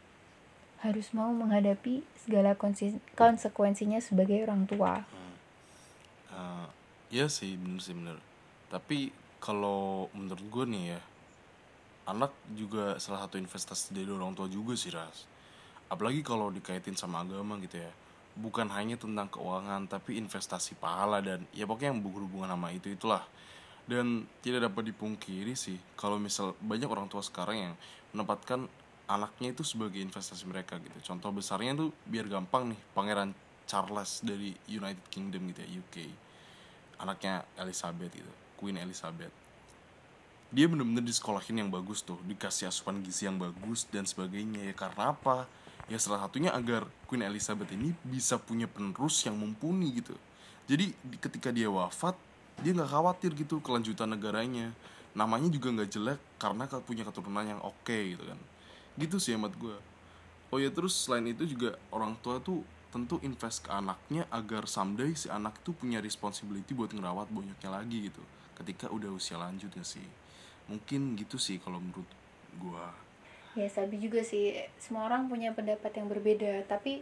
harus 0.82 1.14
mau 1.14 1.30
menghadapi 1.30 2.02
segala 2.18 2.58
konsekuensinya 3.14 4.02
sebagai 4.02 4.42
orang 4.42 4.66
tua. 4.66 5.06
Eh, 6.34 6.66
Iya 7.12 7.28
sih 7.28 7.60
bener 7.60 7.80
sih 7.84 7.92
bener. 7.92 8.16
Tapi 8.72 9.12
kalau 9.36 10.08
menurut 10.16 10.48
gue 10.48 10.64
nih 10.64 10.84
ya 10.96 11.00
anak 12.08 12.32
juga 12.56 12.96
salah 12.96 13.28
satu 13.28 13.36
investasi 13.36 13.92
dari 13.92 14.08
orang 14.08 14.32
tua 14.32 14.48
juga 14.48 14.72
sih 14.72 14.88
ras. 14.88 15.28
Apalagi 15.92 16.24
kalau 16.24 16.48
dikaitin 16.48 16.96
sama 16.96 17.20
agama 17.20 17.60
gitu 17.60 17.84
ya. 17.84 17.92
Bukan 18.32 18.72
hanya 18.72 18.96
tentang 18.96 19.28
keuangan 19.28 19.84
tapi 19.92 20.16
investasi 20.16 20.80
pahala 20.80 21.20
dan 21.20 21.44
ya 21.52 21.68
pokoknya 21.68 21.92
yang 21.92 22.00
berhubungan 22.00 22.48
sama 22.48 22.72
itu 22.72 22.88
itulah 22.88 23.28
dan 23.86 24.24
tidak 24.40 24.70
dapat 24.70 24.94
dipungkiri 24.94 25.58
sih 25.58 25.76
kalau 25.98 26.16
misal 26.16 26.54
banyak 26.62 26.86
orang 26.86 27.10
tua 27.10 27.20
sekarang 27.20 27.56
yang 27.58 27.74
menempatkan 28.14 28.70
anaknya 29.10 29.52
itu 29.52 29.66
sebagai 29.66 29.98
investasi 29.98 30.46
mereka 30.46 30.78
gitu. 30.78 31.12
Contoh 31.12 31.34
besarnya 31.34 31.74
tuh 31.74 31.90
biar 32.06 32.30
gampang 32.30 32.72
nih 32.72 32.80
pangeran 32.94 33.34
Charles 33.66 34.22
dari 34.22 34.54
United 34.70 35.06
Kingdom 35.10 35.50
gitu 35.50 35.60
ya 35.66 35.68
UK 35.82 35.96
anaknya 37.02 37.42
Elizabeth 37.58 38.14
gitu 38.14 38.32
Queen 38.62 38.78
Elizabeth. 38.78 39.34
Dia 40.52 40.68
bener-bener 40.68 41.02
disekolahin 41.02 41.66
yang 41.66 41.70
bagus 41.72 42.04
tuh 42.04 42.20
dikasih 42.28 42.70
asupan 42.70 43.02
gizi 43.02 43.26
yang 43.26 43.40
bagus 43.40 43.88
dan 43.88 44.06
sebagainya. 44.06 44.68
Ya 44.70 44.74
karena 44.76 45.16
apa? 45.16 45.48
Ya 45.90 45.98
salah 45.98 46.22
satunya 46.22 46.54
agar 46.54 46.86
Queen 47.10 47.24
Elizabeth 47.26 47.72
ini 47.74 47.96
bisa 48.06 48.38
punya 48.38 48.68
penerus 48.70 49.24
yang 49.26 49.34
mumpuni 49.34 49.98
gitu. 49.98 50.14
Jadi 50.68 50.94
di- 50.94 51.18
ketika 51.18 51.50
dia 51.50 51.66
wafat 51.72 52.14
dia 52.62 52.72
nggak 52.72 52.90
khawatir 52.90 53.30
gitu 53.34 53.58
kelanjutan 53.60 54.14
negaranya. 54.14 54.70
Namanya 55.12 55.52
juga 55.52 55.68
nggak 55.74 55.90
jelek 55.92 56.20
karena 56.40 56.64
punya 56.80 57.04
keturunan 57.04 57.44
yang 57.44 57.60
oke 57.60 57.98
gitu 58.16 58.24
kan. 58.24 58.38
Gitu 58.96 59.16
sih 59.20 59.34
hemat 59.36 59.52
gue 59.58 59.92
oh 60.52 60.60
ya 60.60 60.68
terus 60.68 60.92
selain 60.92 61.32
itu 61.32 61.48
juga 61.48 61.80
orang 61.88 62.12
tua 62.20 62.36
tuh 62.38 62.60
tentu 62.92 63.16
invest 63.24 63.64
ke 63.64 63.72
anaknya 63.72 64.28
agar 64.28 64.68
someday 64.68 65.16
si 65.16 65.32
anak 65.32 65.56
tuh 65.64 65.72
punya 65.72 65.96
responsibility 66.04 66.76
buat 66.76 66.92
ngerawat 66.92 67.32
bonyoknya 67.32 67.72
lagi 67.72 68.12
gitu. 68.12 68.20
Ketika 68.52 68.92
udah 68.92 69.08
usia 69.16 69.40
lanjut 69.40 69.72
ya 69.72 69.80
sih. 69.80 70.04
Mungkin 70.68 71.16
gitu 71.16 71.40
sih 71.40 71.56
kalau 71.56 71.80
menurut 71.80 72.04
gua. 72.60 72.92
Ya 73.56 73.64
sabi 73.72 73.96
juga 73.96 74.20
sih 74.20 74.60
semua 74.76 75.08
orang 75.08 75.32
punya 75.32 75.56
pendapat 75.56 75.88
yang 75.96 76.12
berbeda. 76.12 76.68
Tapi 76.68 77.00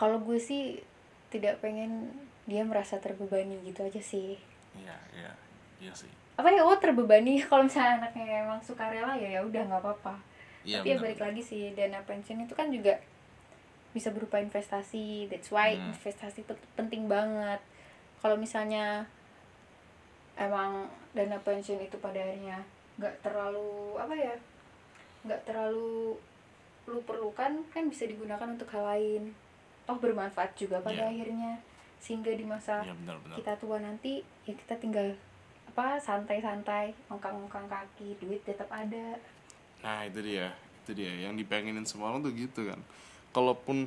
kalau 0.00 0.16
gue 0.24 0.40
sih 0.40 0.80
tidak 1.28 1.60
pengen 1.60 2.08
dia 2.50 2.66
merasa 2.66 2.98
terbebani 2.98 3.54
gitu 3.62 3.80
aja 3.80 4.02
sih. 4.02 4.34
Iya 4.74 4.96
iya 5.14 5.32
iya 5.78 5.92
sih. 5.94 6.10
Apa 6.34 6.50
ya 6.50 6.66
oh 6.66 6.74
terbebani? 6.74 7.38
Kalau 7.46 7.62
misalnya 7.62 8.02
anaknya 8.02 8.42
emang 8.42 8.58
suka 8.58 8.90
rela 8.90 9.14
ya 9.14 9.38
ya 9.38 9.40
udah 9.40 9.62
nggak 9.64 9.80
apa-apa. 9.80 10.14
Iya 10.60 10.82
tapi 10.82 10.90
ya 10.90 10.96
benar, 10.98 11.04
balik 11.06 11.20
lagi 11.22 11.40
sih 11.40 11.62
dana 11.72 12.02
pensiun 12.02 12.42
itu 12.42 12.52
kan 12.52 12.68
juga 12.68 12.98
bisa 13.90 14.10
berupa 14.10 14.36
investasi. 14.36 15.30
That's 15.30 15.48
why 15.48 15.78
Hmm. 15.78 15.94
investasi 15.94 16.42
itu 16.42 16.54
penting 16.74 17.06
banget. 17.06 17.62
Kalau 18.18 18.34
misalnya 18.34 19.06
emang 20.34 20.88
dana 21.12 21.38
pensiun 21.38 21.80
itu 21.80 21.96
pada 21.98 22.18
akhirnya 22.18 22.58
nggak 22.96 23.24
terlalu 23.24 23.96
apa 23.96 24.12
ya 24.12 24.34
nggak 25.24 25.40
terlalu 25.44 26.16
lu 26.88 27.00
perlukan 27.04 27.60
kan 27.70 27.84
bisa 27.86 28.04
digunakan 28.04 28.48
untuk 28.48 28.68
hal 28.70 28.84
lain. 28.86 29.32
Toh 29.84 29.96
bermanfaat 29.96 30.52
juga 30.54 30.80
pada 30.80 31.08
Iya. 31.08 31.12
akhirnya 31.12 31.52
sehingga 32.00 32.32
di 32.32 32.48
masa 32.48 32.80
iya 32.82 32.96
benar 32.96 33.20
benar. 33.20 33.36
kita 33.36 33.52
tua 33.60 33.76
nanti 33.78 34.24
ya 34.48 34.56
kita 34.56 34.74
tinggal 34.80 35.12
apa 35.70 36.00
santai-santai 36.02 36.90
ongkang-ongkang 37.06 37.70
kaki 37.70 38.18
duit 38.18 38.42
tetap 38.42 38.66
ada. 38.72 39.14
Nah 39.84 40.02
itu 40.02 40.18
dia 40.24 40.50
itu 40.82 40.90
dia 40.96 41.12
yang 41.28 41.38
dipengenin 41.38 41.86
semua 41.86 42.10
orang 42.10 42.26
tuh 42.26 42.34
gitu 42.34 42.66
kan. 42.66 42.80
Kalaupun 43.30 43.86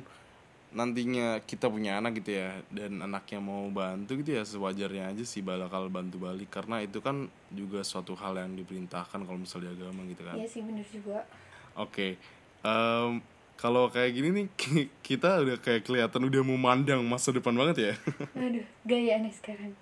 nantinya 0.74 1.38
kita 1.44 1.70
punya 1.70 2.02
anak 2.02 2.18
gitu 2.18 2.34
ya 2.34 2.58
dan 2.74 2.98
anaknya 2.98 3.38
mau 3.38 3.68
bantu 3.70 4.18
gitu 4.18 4.34
ya 4.34 4.42
sewajarnya 4.42 5.12
aja 5.12 5.24
sih 5.28 5.44
bakal 5.44 5.92
bantu 5.92 6.24
balik. 6.24 6.48
Karena 6.48 6.80
itu 6.80 7.04
kan 7.04 7.28
juga 7.52 7.84
suatu 7.84 8.16
hal 8.16 8.40
yang 8.40 8.56
diperintahkan 8.56 9.20
kalau 9.20 9.38
misalnya 9.38 9.76
di 9.76 9.84
agama 9.84 10.02
gitu 10.08 10.22
kan. 10.24 10.34
Iya 10.40 10.48
sih 10.48 10.62
bener 10.64 10.86
juga. 10.88 11.28
Oke, 11.74 12.16
em, 12.62 13.18
kalau 13.54 13.88
kayak 13.88 14.12
gini 14.12 14.28
nih 14.30 14.46
ki- 14.60 14.90
kita 15.00 15.40
udah 15.40 15.56
kayak 15.58 15.86
kelihatan 15.86 16.22
udah 16.26 16.42
memandang 16.42 17.00
masa 17.04 17.30
depan 17.30 17.54
banget 17.54 17.76
ya. 17.78 17.92
aduh 18.44 18.66
gaya 18.84 19.20
nih 19.20 19.32
sekarang 19.32 19.72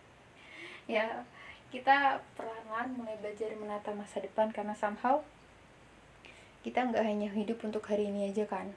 ya 0.87 1.25
kita 1.73 2.21
perlahan-lahan 2.37 2.93
mulai 2.93 3.17
belajar 3.17 3.49
menata 3.57 3.97
masa 3.97 4.21
depan 4.21 4.53
karena 4.53 4.77
somehow 4.77 5.25
kita 6.63 6.85
nggak 6.85 7.03
hanya 7.03 7.33
hidup 7.33 7.59
untuk 7.65 7.83
hari 7.89 8.07
ini 8.07 8.29
aja 8.29 8.45
kan 8.45 8.71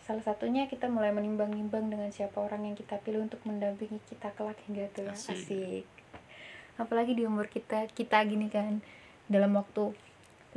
salah 0.00 0.22
satunya 0.22 0.64
kita 0.66 0.88
mulai 0.88 1.12
menimbang-nimbang 1.12 1.86
dengan 1.86 2.08
siapa 2.10 2.40
orang 2.40 2.66
yang 2.66 2.76
kita 2.78 2.98
pilih 3.02 3.26
untuk 3.26 3.42
mendampingi 3.44 4.00
kita 4.08 4.32
kelak 4.34 4.58
hingga 4.66 4.88
tua 4.90 5.12
Asik. 5.12 5.34
asik 5.34 5.86
apalagi 6.80 7.12
di 7.12 7.28
umur 7.28 7.46
kita 7.46 7.84
kita 7.92 8.22
gini 8.24 8.48
kan 8.48 8.80
dalam 9.28 9.52
waktu 9.54 9.92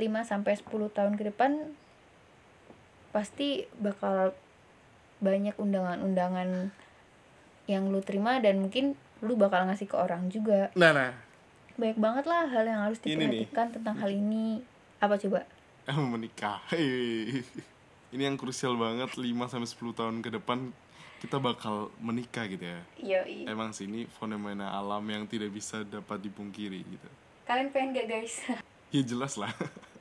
sampai 0.26 0.58
10 0.58 0.70
tahun 0.90 1.14
ke 1.14 1.30
depan 1.30 1.70
pasti 3.14 3.62
bakal 3.78 4.34
banyak 5.22 5.54
undangan-undangan 5.54 6.74
yang 7.70 7.88
lu 7.94 8.02
terima 8.02 8.42
dan 8.42 8.58
mungkin 8.58 8.98
lu 9.22 9.38
bakal 9.38 9.70
ngasih 9.70 9.86
ke 9.86 9.96
orang 9.96 10.28
juga 10.28 10.74
Nah, 10.74 10.90
nah, 10.90 11.14
banyak 11.78 11.96
banget 11.96 12.24
lah 12.26 12.50
hal 12.50 12.66
yang 12.66 12.82
harus 12.82 12.98
diperhatikan 12.98 13.70
tentang 13.70 13.94
hal 14.02 14.10
ini 14.10 14.60
apa 14.98 15.14
coba 15.14 15.46
menikah. 15.86 16.58
Hei. 16.72 17.44
Ini 18.14 18.30
yang 18.30 18.38
krusial 18.38 18.78
banget 18.78 19.18
5 19.18 19.26
sampai 19.50 19.66
10 19.66 19.98
tahun 19.98 20.16
ke 20.22 20.38
depan 20.38 20.70
kita 21.18 21.42
bakal 21.42 21.90
menikah 21.98 22.46
gitu 22.46 22.62
ya. 22.62 22.80
yo 23.00 23.20
Emang 23.48 23.74
sih 23.74 23.90
ini 23.90 24.06
fenomena 24.06 24.70
alam 24.70 25.02
yang 25.08 25.26
tidak 25.26 25.50
bisa 25.50 25.82
dapat 25.82 26.20
dipungkiri 26.22 26.84
gitu. 26.84 27.08
kalian 27.42 27.74
pengen 27.74 27.96
gak 27.96 28.06
guys 28.06 28.34
Ya 28.94 29.02
jelas 29.02 29.34
lah. 29.34 29.50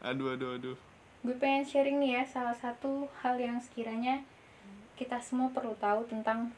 aduh 0.00 0.32
aduh 0.32 0.56
aduh. 0.56 0.76
gue 1.20 1.36
pengen 1.36 1.68
sharing 1.68 2.00
nih 2.00 2.20
ya 2.20 2.22
salah 2.24 2.56
satu 2.56 3.04
hal 3.20 3.36
yang 3.36 3.60
sekiranya 3.60 4.24
kita 4.96 5.20
semua 5.20 5.52
perlu 5.52 5.76
tahu 5.76 6.08
tentang 6.08 6.52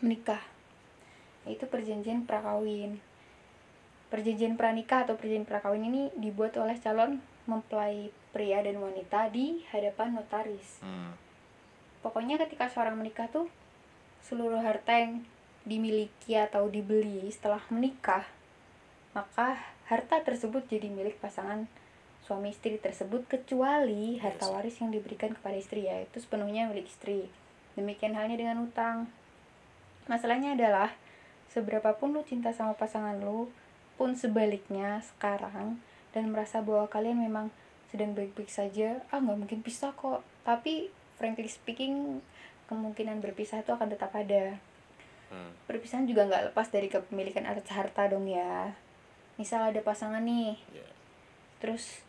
menikah 0.00 0.40
yaitu 1.44 1.68
perjanjian 1.68 2.24
prakawin 2.24 3.04
perjanjian 4.08 4.56
pranikah 4.56 5.04
atau 5.04 5.20
perjanjian 5.20 5.48
prakawin 5.48 5.84
ini 5.88 6.02
dibuat 6.16 6.56
oleh 6.56 6.76
calon 6.80 7.20
mempelai 7.44 8.08
pria 8.32 8.64
dan 8.64 8.80
wanita 8.80 9.28
di 9.28 9.60
hadapan 9.68 10.16
notaris 10.16 10.80
Hmm. 10.80 11.12
pokoknya 12.00 12.40
ketika 12.40 12.72
seorang 12.72 12.96
menikah 12.96 13.28
tuh 13.28 13.52
seluruh 14.24 14.64
harta 14.64 14.96
yang 14.96 15.28
dimiliki 15.68 16.34
atau 16.40 16.72
dibeli 16.72 17.28
setelah 17.28 17.60
menikah 17.68 18.24
maka 19.12 19.60
harta 19.92 20.24
tersebut 20.24 20.64
jadi 20.72 20.88
milik 20.88 21.20
pasangan 21.20 21.68
suami 22.22 22.54
istri 22.54 22.78
tersebut 22.78 23.26
kecuali 23.26 24.16
harta 24.22 24.46
waris 24.46 24.78
yang 24.78 24.94
diberikan 24.94 25.34
kepada 25.34 25.58
istri 25.58 25.90
ya 25.90 26.06
itu 26.06 26.22
sepenuhnya 26.22 26.70
milik 26.70 26.86
istri. 26.86 27.26
Demikian 27.74 28.14
halnya 28.14 28.38
dengan 28.38 28.62
utang. 28.62 29.10
Masalahnya 30.06 30.54
adalah 30.54 30.94
seberapa 31.50 31.98
pun 31.98 32.14
lu 32.14 32.22
cinta 32.22 32.54
sama 32.54 32.78
pasangan 32.78 33.18
lu 33.18 33.50
pun 33.98 34.14
sebaliknya 34.14 35.02
sekarang 35.02 35.82
dan 36.14 36.30
merasa 36.30 36.62
bahwa 36.62 36.86
kalian 36.88 37.20
memang 37.20 37.52
sedang 37.90 38.16
baik-baik 38.16 38.48
saja 38.48 39.04
ah 39.10 39.18
nggak 39.18 39.38
mungkin 39.42 39.60
pisah 39.60 39.90
kok. 39.92 40.22
Tapi 40.46 40.94
frankly 41.18 41.50
speaking 41.50 42.22
kemungkinan 42.70 43.18
berpisah 43.18 43.66
itu 43.66 43.74
akan 43.74 43.90
tetap 43.90 44.14
ada. 44.14 44.58
Hmm. 45.32 45.48
perpisahan 45.64 46.04
juga 46.04 46.28
nggak 46.28 46.52
lepas 46.52 46.68
dari 46.68 46.92
kepemilikan 46.92 47.48
atas 47.48 47.64
harta 47.72 48.04
dong 48.04 48.28
ya. 48.28 48.76
Misal 49.40 49.72
ada 49.72 49.80
pasangan 49.80 50.20
nih. 50.20 50.60
Ya. 50.70 50.86
terus 51.56 52.04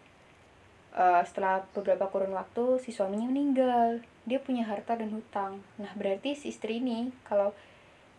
eh, 0.93 1.21
setelah 1.25 1.65
beberapa 1.73 2.08
kurun 2.10 2.34
waktu 2.34 2.79
si 2.82 2.93
suaminya 2.93 3.29
meninggal. 3.29 4.01
Dia 4.23 4.39
punya 4.39 4.63
harta 4.63 4.95
dan 4.95 5.12
hutang. 5.12 5.60
Nah 5.82 5.91
berarti 5.97 6.38
si 6.38 6.53
istri 6.53 6.79
ini 6.79 7.12
kalau 7.27 7.51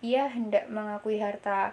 ia 0.04 0.28
hendak 0.28 0.68
mengakui 0.68 1.16
harta 1.16 1.72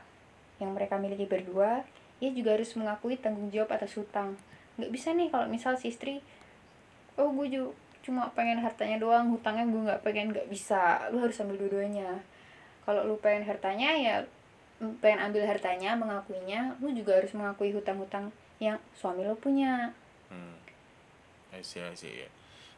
yang 0.61 0.71
mereka 0.77 0.95
miliki 1.01 1.25
berdua 1.25 1.83
ia 2.21 2.29
juga 2.29 2.53
harus 2.53 2.69
mengakui 2.77 3.17
tanggung 3.17 3.49
jawab 3.49 3.73
atas 3.73 3.97
hutang. 3.97 4.37
Nggak 4.77 4.93
bisa 4.93 5.09
nih 5.17 5.33
kalau 5.33 5.49
misal 5.49 5.73
si 5.75 5.89
istri 5.89 6.21
oh 7.17 7.33
gue 7.33 7.49
ju- 7.49 7.75
cuma 8.05 8.29
pengen 8.37 8.61
hartanya 8.61 9.01
doang 9.01 9.33
hutangnya 9.33 9.65
gue 9.65 9.81
nggak 9.89 10.01
pengen. 10.05 10.29
Nggak 10.29 10.47
bisa. 10.47 11.09
Lu 11.09 11.17
harus 11.17 11.41
ambil 11.41 11.65
dua-duanya. 11.65 12.21
Kalau 12.85 13.09
lu 13.09 13.17
pengen 13.17 13.49
hartanya 13.49 13.89
ya 13.97 14.15
mm, 14.79 15.01
pengen 15.01 15.33
ambil 15.33 15.49
hartanya 15.49 15.97
mengakuinya 15.97 16.77
lu 16.77 16.93
juga 16.93 17.17
harus 17.17 17.33
mengakui 17.33 17.73
hutang-hutang 17.73 18.29
yang 18.61 18.77
suami 18.93 19.25
lo 19.25 19.33
punya. 19.33 19.89
Hmm. 20.29 20.60
I 21.51 21.61
see, 21.61 21.79
I 21.79 21.93
see, 21.93 22.23
ya. 22.23 22.29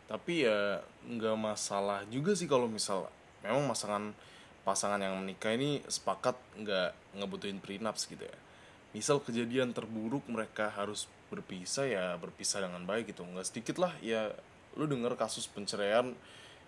tapi 0.03 0.43
ya 0.43 0.81
nggak 1.05 1.37
masalah 1.37 2.03
juga 2.07 2.33
sih 2.33 2.45
kalau 2.45 2.67
misal 2.67 3.07
memang 3.39 3.65
pasangan 3.65 4.11
pasangan 4.63 4.99
yang 4.99 5.15
menikah 5.15 5.51
ini 5.51 5.79
sepakat 5.85 6.35
nggak 6.57 6.89
ngebutuhin 7.15 7.59
prenups 7.59 8.07
gitu 8.07 8.23
ya. 8.23 8.37
Misal 8.91 9.19
kejadian 9.19 9.71
terburuk 9.71 10.23
mereka 10.27 10.69
harus 10.69 11.05
berpisah 11.27 11.85
ya 11.85 12.05
berpisah 12.15 12.61
dengan 12.61 12.83
baik 12.83 13.09
gitu. 13.09 13.23
Nggak 13.23 13.47
sedikit 13.47 13.75
lah 13.77 13.91
ya 13.99 14.29
lu 14.73 14.85
denger 14.85 15.13
kasus 15.15 15.45
penceraian 15.45 16.13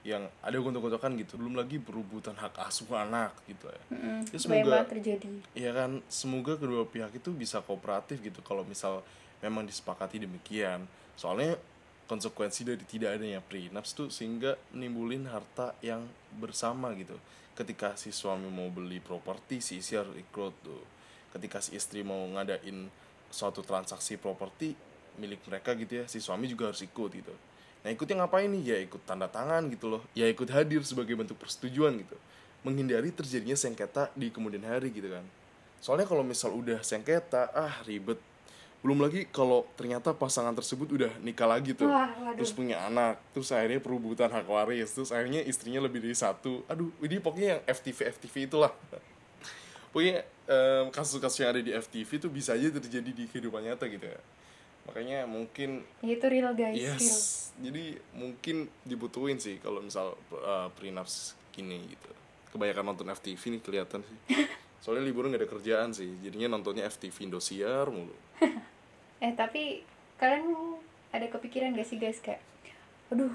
yang 0.06 0.30
ada 0.40 0.56
gontok-gontokan 0.56 1.18
gitu. 1.18 1.38
Belum 1.38 1.58
lagi 1.58 1.82
berebutan 1.82 2.34
hak 2.34 2.62
asuh 2.62 2.86
anak 2.94 3.34
gitu 3.46 3.66
ya. 3.66 3.82
Mm-mm, 3.90 4.20
Ya, 4.30 4.38
semoga- 4.38 4.86
terjadi. 4.86 5.28
Ya 5.54 5.72
kan? 5.74 6.02
Semoga 6.06 6.56
kedua 6.56 6.86
pihak 6.86 7.14
itu 7.14 7.34
bisa 7.34 7.60
kooperatif 7.60 8.22
gitu 8.22 8.40
kalau 8.42 8.62
misal 8.62 9.02
memang 9.42 9.66
disepakati 9.66 10.22
demikian. 10.22 10.86
Soalnya 11.16 11.58
konsekuensi 12.06 12.62
dari 12.66 12.86
tidak 12.86 13.18
adanya 13.18 13.42
prenups 13.42 13.98
tuh 13.98 14.10
sehingga 14.14 14.54
menimbulin 14.74 15.26
harta 15.30 15.74
yang 15.82 16.06
bersama 16.38 16.94
gitu. 16.94 17.18
Ketika 17.58 17.98
si 17.98 18.14
suami 18.14 18.46
mau 18.52 18.70
beli 18.70 19.02
properti 19.02 19.64
si 19.64 19.82
istri 19.82 19.98
harus 19.98 20.14
ikut 20.14 20.54
tuh. 20.62 20.84
Ketika 21.34 21.60
si 21.60 21.76
istri 21.76 22.06
mau 22.06 22.22
ngadain 22.36 22.88
suatu 23.34 23.66
transaksi 23.66 24.16
properti 24.22 24.78
milik 25.16 25.42
mereka 25.48 25.74
gitu 25.74 26.04
ya 26.04 26.06
si 26.06 26.22
suami 26.22 26.46
juga 26.46 26.70
harus 26.70 26.84
ikut 26.84 27.12
gitu. 27.12 27.34
Nah 27.86 27.90
ikutnya 27.94 28.26
ngapain 28.26 28.50
nih? 28.50 28.64
Ya 28.66 28.78
ikut 28.82 29.02
tanda 29.06 29.30
tangan 29.30 29.66
gitu 29.70 29.90
loh. 29.90 30.02
Ya 30.18 30.26
ikut 30.30 30.50
hadir 30.50 30.82
sebagai 30.86 31.14
bentuk 31.14 31.38
persetujuan 31.42 32.02
gitu. 32.02 32.18
Menghindari 32.66 33.14
terjadinya 33.14 33.54
sengketa 33.54 34.10
di 34.18 34.34
kemudian 34.34 34.66
hari 34.66 34.90
gitu 34.90 35.10
kan. 35.10 35.26
Soalnya 35.82 36.10
kalau 36.10 36.26
misal 36.26 36.50
udah 36.54 36.82
sengketa 36.82 37.54
ah 37.54 37.78
ribet 37.86 38.18
belum 38.84 39.02
lagi 39.02 39.26
kalau 39.32 39.66
ternyata 39.74 40.14
pasangan 40.14 40.54
tersebut 40.54 40.88
udah 40.94 41.12
nikah 41.26 41.50
lagi 41.50 41.74
tuh 41.74 41.90
Wah, 41.90 42.12
waduh. 42.22 42.38
terus 42.38 42.54
punya 42.54 42.86
anak 42.86 43.18
terus 43.34 43.50
akhirnya 43.50 43.82
perebutan 43.82 44.30
hak 44.30 44.46
waris 44.46 44.94
terus 44.94 45.10
akhirnya 45.10 45.42
istrinya 45.42 45.82
lebih 45.82 46.06
dari 46.06 46.14
satu. 46.14 46.62
Aduh 46.70 46.94
ini 47.02 47.18
pokoknya 47.18 47.58
yang 47.58 47.62
FTV 47.66 48.14
FTV 48.18 48.36
itulah. 48.52 48.74
Pokoknya 49.96 50.28
em, 50.52 50.92
kasus-kasus 50.92 51.40
yang 51.40 51.56
ada 51.56 51.64
di 51.64 51.72
FTV 51.72 52.20
itu 52.20 52.28
bisa 52.28 52.52
aja 52.52 52.68
terjadi 52.68 53.16
di 53.16 53.32
kehidupan 53.32 53.64
nyata 53.64 53.88
gitu 53.88 54.04
ya. 54.04 54.20
Makanya 54.92 55.24
mungkin 55.24 55.88
itu 56.04 56.26
real 56.28 56.52
guys 56.52 56.76
real. 56.76 57.00
Yes 57.00 57.46
jadi 57.56 57.96
mungkin 58.12 58.68
dibutuhin 58.84 59.40
sih 59.40 59.64
kalau 59.64 59.80
misal 59.80 60.20
uh, 60.36 60.68
prenups 60.76 61.40
gini 61.56 61.88
gitu. 61.88 62.12
Kebanyakan 62.52 62.84
nonton 62.92 63.08
FTV 63.12 63.42
nih 63.56 63.62
kelihatan 63.64 64.04
sih 64.04 64.18
soalnya 64.86 65.10
liburan 65.10 65.34
gak 65.34 65.42
ada 65.42 65.50
kerjaan 65.50 65.90
sih 65.98 66.14
jadinya 66.22 66.54
nontonnya 66.54 66.86
FTV 66.86 67.26
Indosiar 67.26 67.90
mulu. 67.90 68.14
Eh 69.24 69.34
tapi 69.34 69.82
kalian 70.22 70.78
ada 71.10 71.26
kepikiran 71.26 71.74
gak 71.74 71.90
sih 71.90 71.98
guys? 71.98 72.22
Kayak 72.22 72.46
aduh 73.10 73.34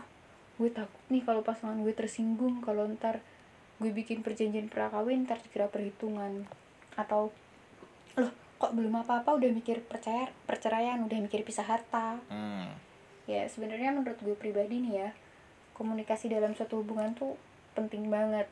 gue 0.62 0.70
takut 0.70 1.02
nih 1.10 1.26
kalau 1.26 1.42
pasangan 1.42 1.74
gue 1.82 1.90
tersinggung 1.90 2.62
kalau 2.62 2.86
ntar 2.94 3.18
gue 3.82 3.90
bikin 3.90 4.22
perjanjian 4.22 4.70
prakawin 4.70 5.26
ntar 5.26 5.42
dikira 5.42 5.66
perhitungan. 5.66 6.46
Atau 6.94 7.34
loh 8.14 8.30
kok 8.62 8.70
belum 8.76 9.02
apa-apa 9.02 9.34
udah 9.34 9.50
mikir 9.50 9.82
percaya 9.82 10.30
perceraian 10.46 11.02
udah 11.02 11.18
mikir 11.18 11.42
pisah 11.42 11.66
harta. 11.66 12.22
Hmm. 12.30 12.70
ya 13.26 13.46
sebenarnya 13.46 13.94
menurut 13.94 14.18
gue 14.22 14.34
pribadi 14.34 14.82
nih 14.82 14.94
ya 15.06 15.10
komunikasi 15.74 16.26
dalam 16.30 16.50
suatu 16.54 16.78
hubungan 16.84 17.10
tuh 17.18 17.34
penting 17.74 18.06
banget. 18.06 18.46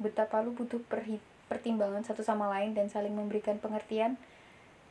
Betapa 0.00 0.40
lu 0.40 0.56
butuh 0.56 0.80
perhi- 0.88 1.20
pertimbangan 1.48 2.04
satu 2.04 2.20
sama 2.20 2.46
lain 2.52 2.76
dan 2.76 2.92
saling 2.92 3.12
memberikan 3.16 3.56
pengertian 3.58 4.20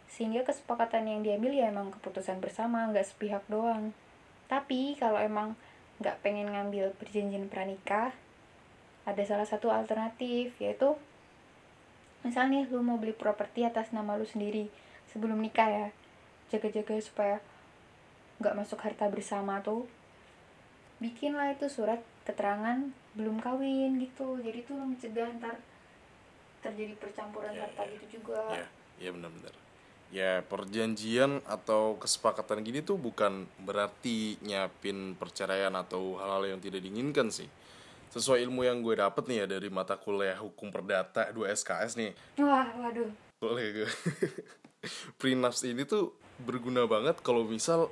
sehingga 0.10 0.44
kesepakatan 0.48 1.06
yang 1.06 1.20
diambil 1.22 1.52
ya 1.54 1.70
emang 1.70 1.94
keputusan 1.94 2.42
bersama 2.42 2.90
nggak 2.90 3.06
sepihak 3.06 3.44
doang. 3.48 3.94
Tapi 4.50 4.96
kalau 4.98 5.22
emang 5.22 5.54
nggak 6.02 6.20
pengen 6.26 6.54
ngambil 6.54 6.94
perjanjian 6.98 7.50
pranikah 7.50 8.14
ada 9.08 9.24
salah 9.24 9.48
satu 9.48 9.72
alternatif 9.72 10.54
yaitu 10.60 10.94
misalnya 12.22 12.68
lu 12.68 12.84
mau 12.84 13.00
beli 13.00 13.16
properti 13.16 13.64
atas 13.64 13.96
nama 13.96 14.20
lu 14.20 14.28
sendiri 14.28 14.68
sebelum 15.12 15.40
nikah 15.40 15.70
ya. 15.70 15.88
Jaga-jaga 16.48 16.96
supaya 17.04 17.38
nggak 18.40 18.56
masuk 18.56 18.80
harta 18.80 19.08
bersama 19.12 19.60
tuh. 19.60 19.88
Bikinlah 21.04 21.54
itu 21.54 21.68
surat 21.68 22.00
keterangan 22.24 22.90
belum 23.16 23.44
kawin 23.44 24.00
gitu. 24.00 24.40
Jadi 24.40 24.64
tuh 24.64 24.80
mencegah 24.80 25.28
ntar 25.40 25.60
terjadi 26.60 26.94
percampuran 26.98 27.54
Ya, 27.54 27.66
harta 27.66 27.84
ya. 27.84 27.92
gitu 27.98 28.06
juga. 28.20 28.40
Ya 28.54 28.68
ya 28.98 29.10
benar-benar. 29.14 29.54
Ya 30.08 30.32
perjanjian 30.42 31.44
atau 31.44 32.00
kesepakatan 32.00 32.64
gini 32.64 32.80
tuh 32.80 32.96
bukan 32.96 33.44
berarti 33.62 34.40
nyiapin 34.40 35.14
perceraian 35.14 35.76
atau 35.76 36.16
hal-hal 36.18 36.56
yang 36.56 36.60
tidak 36.64 36.80
diinginkan 36.80 37.28
sih. 37.28 37.46
Sesuai 38.08 38.40
ilmu 38.48 38.64
yang 38.64 38.80
gue 38.80 38.96
dapet 38.96 39.28
nih 39.28 39.44
ya 39.44 39.46
dari 39.46 39.68
mata 39.68 40.00
kuliah 40.00 40.40
hukum 40.40 40.72
perdata 40.72 41.28
2 41.36 41.44
SKS 41.52 42.00
nih. 42.00 42.12
Wah 42.40 42.66
waduh. 42.80 43.12
Boleh 43.38 43.84
gue? 43.84 43.90
Prenups 45.20 45.68
ini 45.68 45.84
tuh 45.84 46.16
berguna 46.40 46.88
banget 46.88 47.20
kalau 47.20 47.44
misal 47.44 47.92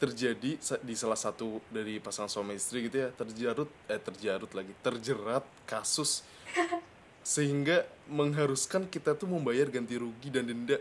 terjadi 0.00 0.56
di 0.80 0.94
salah 0.96 1.16
satu 1.16 1.60
dari 1.68 2.00
pasangan 2.00 2.32
suami 2.32 2.56
istri 2.56 2.88
gitu 2.88 3.04
ya 3.04 3.12
terjarut 3.12 3.68
eh 3.84 4.00
terjarut 4.00 4.48
lagi 4.56 4.72
terjerat 4.80 5.44
kasus 5.68 6.24
sehingga 7.20 7.84
mengharuskan 8.08 8.88
kita 8.88 9.14
tuh 9.14 9.28
membayar 9.28 9.68
ganti 9.68 9.96
rugi 10.00 10.28
dan 10.32 10.48
denda. 10.48 10.80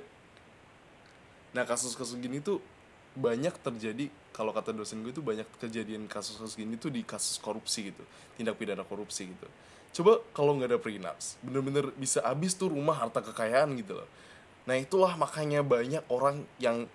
Nah 1.54 1.64
kasus-kasus 1.68 2.16
gini 2.18 2.40
tuh 2.40 2.64
banyak 3.18 3.54
terjadi 3.60 4.08
kalau 4.32 4.54
kata 4.56 4.72
dosen 4.72 5.02
gue 5.02 5.12
tuh 5.12 5.26
banyak 5.26 5.46
kejadian 5.60 6.08
kasus-kasus 6.08 6.56
gini 6.56 6.80
tuh 6.80 6.94
di 6.94 7.04
kasus 7.04 7.42
korupsi 7.42 7.92
gitu 7.92 8.04
tindak 8.40 8.56
pidana 8.56 8.86
korupsi 8.86 9.28
gitu. 9.28 9.48
Coba 10.00 10.22
kalau 10.32 10.56
nggak 10.56 10.70
ada 10.72 10.80
prenups 10.80 11.42
bener-bener 11.44 11.92
bisa 11.98 12.24
habis 12.24 12.56
tuh 12.56 12.72
rumah 12.72 12.96
harta 12.96 13.20
kekayaan 13.20 13.76
gitu 13.82 14.00
loh. 14.00 14.08
Nah 14.70 14.78
itulah 14.78 15.18
makanya 15.18 15.66
banyak 15.66 16.06
orang 16.08 16.46
yang 16.62 16.86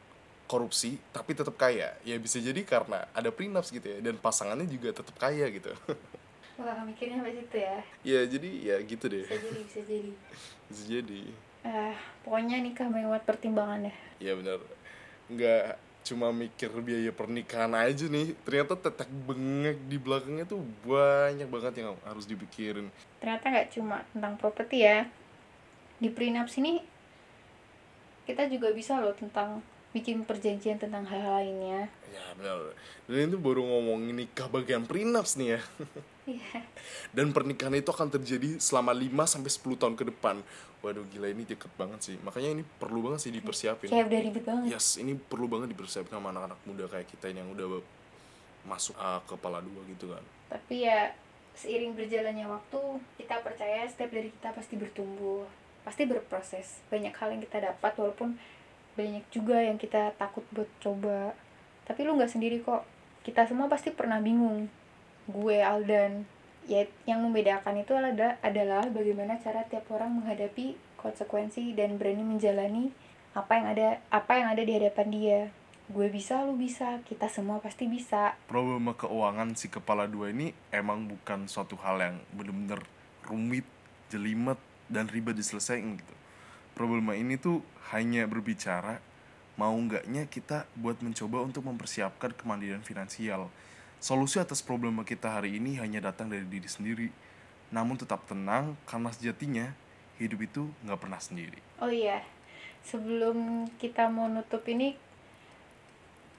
korupsi 0.47 0.97
tapi 1.11 1.35
tetap 1.35 1.59
kaya. 1.59 1.99
Ya 2.07 2.17
bisa 2.17 2.39
jadi 2.39 2.63
karena 2.63 3.05
ada 3.13 3.29
prenups 3.35 3.75
gitu 3.75 3.85
ya 3.85 3.99
dan 4.01 4.17
pasangannya 4.17 4.71
juga 4.71 4.95
tetap 4.95 5.15
kaya 5.19 5.51
gitu 5.51 5.75
wah 6.61 6.81
mikirnya 6.87 7.19
sampai 7.21 7.35
situ 7.35 7.57
ya? 7.59 7.77
Ya 8.07 8.21
jadi 8.27 8.51
ya 8.63 8.77
gitu 8.85 9.05
deh. 9.11 9.25
Bisa 9.27 9.39
jadi 9.39 9.61
bisa 9.65 9.81
jadi. 9.85 10.11
Bisa 10.71 10.83
jadi. 10.89 11.23
Eh 11.65 11.97
pokoknya 12.25 12.57
nikah 12.61 12.89
mewat 12.89 13.23
pertimbangan 13.27 13.89
ya 13.89 13.95
ya 14.23 14.33
benar. 14.39 14.61
Nggak 15.29 15.77
cuma 16.05 16.29
mikir 16.37 16.69
biaya 16.85 17.13
pernikahan 17.13 17.73
aja 17.75 18.07
nih. 18.09 18.37
Ternyata 18.45 18.77
tetek 18.77 19.09
bengek 19.09 19.79
di 19.89 19.97
belakangnya 19.97 20.45
tuh 20.45 20.61
banyak 20.85 21.49
banget 21.49 21.85
yang 21.85 21.97
harus 22.05 22.29
dipikirin. 22.29 22.89
Ternyata 23.19 23.45
nggak 23.51 23.69
cuma 23.75 24.05
tentang 24.13 24.35
properti 24.37 24.85
ya. 24.85 25.09
Di 26.01 26.09
prenups 26.13 26.61
ini 26.61 26.81
kita 28.25 28.49
juga 28.49 28.73
bisa 28.73 29.01
loh 29.01 29.13
tentang 29.13 29.61
bikin 29.95 30.27
perjanjian 30.27 30.77
tentang 30.77 31.07
hal 31.07 31.23
lainnya. 31.23 31.87
Ya 32.11 32.25
benar. 32.35 32.75
Dan 33.07 33.31
itu 33.31 33.39
baru 33.39 33.63
ngomongin 33.63 34.27
nikah 34.27 34.51
bagian 34.51 34.83
prenups 34.83 35.39
nih 35.39 35.57
ya. 35.57 35.63
Iya. 36.25 36.65
Dan 37.13 37.37
pernikahan 37.37 37.77
itu 37.77 37.93
akan 37.93 38.09
terjadi 38.09 38.57
selama 38.57 38.97
5 38.97 39.13
sampai 39.29 39.51
10 39.53 39.77
tahun 39.77 39.93
ke 39.93 40.09
depan. 40.09 40.41
Waduh 40.81 41.05
gila 41.13 41.29
ini 41.29 41.45
deket 41.45 41.69
banget 41.77 42.01
sih. 42.01 42.17
Makanya 42.25 42.57
ini 42.57 42.63
perlu 42.65 43.05
banget 43.05 43.29
sih 43.29 43.33
dipersiapin. 43.33 43.93
Kayak 43.93 44.09
udah 44.09 44.21
ribet 44.25 44.45
banget. 44.49 44.73
Yes 44.73 44.97
ini 44.97 45.13
perlu 45.21 45.53
banget 45.53 45.77
dipersiapkan 45.77 46.17
sama 46.17 46.33
anak-anak 46.33 46.57
muda 46.65 46.89
kayak 46.89 47.13
kita 47.13 47.29
ini 47.29 47.45
yang 47.45 47.53
udah 47.53 47.77
masuk 48.65 48.97
ah, 48.97 49.21
kepala 49.29 49.61
dua 49.61 49.85
gitu 49.85 50.17
kan. 50.17 50.25
Tapi 50.49 50.89
ya 50.89 51.13
seiring 51.61 51.93
berjalannya 51.93 52.49
waktu 52.49 52.81
kita 53.21 53.45
percaya 53.45 53.85
setiap 53.85 54.09
dari 54.09 54.33
kita 54.33 54.57
pasti 54.57 54.75
bertumbuh 54.81 55.45
pasti 55.85 56.09
berproses. 56.09 56.81
Banyak 56.89 57.13
hal 57.21 57.37
yang 57.37 57.45
kita 57.45 57.61
dapat 57.61 57.93
walaupun 58.01 58.41
banyak 58.95 59.27
juga 59.31 59.59
yang 59.59 59.79
kita 59.79 60.15
takut 60.19 60.43
buat 60.55 60.71
coba. 60.83 61.35
Tapi 61.85 62.01
lu 62.07 62.17
nggak 62.17 62.33
sendiri 62.33 62.63
kok. 62.63 62.87
Kita 63.27 63.47
semua 63.47 63.67
pasti 63.67 63.91
pernah 63.93 64.19
bingung. 64.23 64.71
Gue 65.29 65.61
Aldan. 65.61 66.25
Ya 66.65 66.89
yang 67.05 67.21
membedakan 67.21 67.85
itu 67.85 67.93
adalah 67.93 68.41
adalah 68.41 68.89
bagaimana 68.89 69.37
cara 69.37 69.69
tiap 69.69 69.85
orang 69.93 70.17
menghadapi 70.23 70.81
konsekuensi 70.97 71.77
dan 71.77 72.01
berani 72.01 72.25
menjalani 72.25 72.89
apa 73.37 73.53
yang 73.61 73.67
ada 73.77 73.89
apa 74.09 74.33
yang 74.41 74.49
ada 74.49 74.63
di 74.65 74.73
hadapan 74.73 75.09
dia. 75.13 75.41
Gue 75.93 76.09
bisa 76.09 76.41
lu 76.49 76.57
bisa. 76.57 77.05
Kita 77.05 77.29
semua 77.29 77.61
pasti 77.61 77.85
bisa. 77.85 78.33
Problema 78.49 78.97
keuangan 78.97 79.53
si 79.53 79.69
kepala 79.69 80.09
dua 80.09 80.33
ini 80.33 80.57
emang 80.73 81.05
bukan 81.05 81.45
suatu 81.45 81.77
hal 81.85 82.01
yang 82.01 82.17
bener-bener 82.33 82.81
rumit, 83.29 83.69
jelimet, 84.09 84.57
dan 84.89 85.09
ribet 85.09 85.37
diselesaikan 85.37 86.01
gitu. 86.01 86.15
Problema 86.75 87.15
ini 87.15 87.39
tuh 87.39 87.63
hanya 87.95 88.27
berbicara 88.27 88.99
mau 89.55 89.75
nggaknya 89.75 90.27
kita 90.27 90.67
buat 90.75 90.99
mencoba 90.99 91.47
untuk 91.47 91.63
mempersiapkan 91.63 92.35
kemandirian 92.35 92.83
finansial 92.83 93.47
Solusi 94.05 94.37
atas 94.37 94.61
problema 94.61 95.01
kita 95.01 95.33
hari 95.33 95.57
ini 95.57 95.81
hanya 95.81 96.13
datang 96.13 96.29
dari 96.29 96.45
diri 96.45 96.69
sendiri. 96.69 97.09
Namun 97.73 97.97
tetap 97.97 98.29
tenang 98.29 98.77
karena 98.85 99.09
sejatinya 99.09 99.73
hidup 100.21 100.45
itu 100.45 100.69
nggak 100.85 101.01
pernah 101.01 101.17
sendiri. 101.17 101.57
Oh 101.81 101.89
iya, 101.89 102.21
sebelum 102.85 103.65
kita 103.81 104.13
mau 104.13 104.29
nutup 104.29 104.61
ini, 104.69 104.93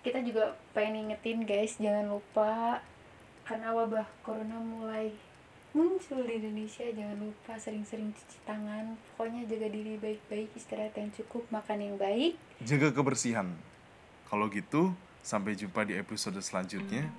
kita 0.05 0.21
juga 0.21 0.53
pengen 0.77 1.09
ingetin 1.09 1.41
guys, 1.41 1.81
jangan 1.81 2.05
lupa 2.05 2.85
karena 3.49 3.73
wabah 3.73 4.05
corona 4.21 4.61
mulai 4.61 5.09
muncul 5.75 6.23
di 6.23 6.39
Indonesia, 6.39 6.87
jangan 6.87 7.19
lupa 7.19 7.59
sering-sering 7.59 8.15
cuci 8.15 8.39
tangan. 8.47 8.95
Pokoknya 9.13 9.43
jaga 9.43 9.67
diri 9.67 9.99
baik-baik, 9.99 10.55
istirahat 10.55 10.95
yang 10.95 11.11
cukup, 11.11 11.43
makan 11.51 11.83
yang 11.83 11.95
baik. 11.99 12.39
Jaga 12.63 12.95
kebersihan. 12.95 13.51
Kalau 14.25 14.47
gitu, 14.47 14.95
sampai 15.19 15.53
jumpa 15.53 15.83
di 15.83 15.99
episode 15.99 16.39
selanjutnya. 16.39 17.11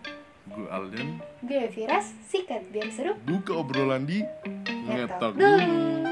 Gue 0.47 0.71
Alden, 0.71 1.19
Gue 1.43 1.67
Viras, 1.69 2.15
sikat 2.31 2.71
biar 2.71 2.87
seru. 2.95 3.19
buka 3.27 3.51
obrolan 3.51 4.07
di 4.07 4.23
Ngetok 4.87 5.35
dulu. 5.35 6.06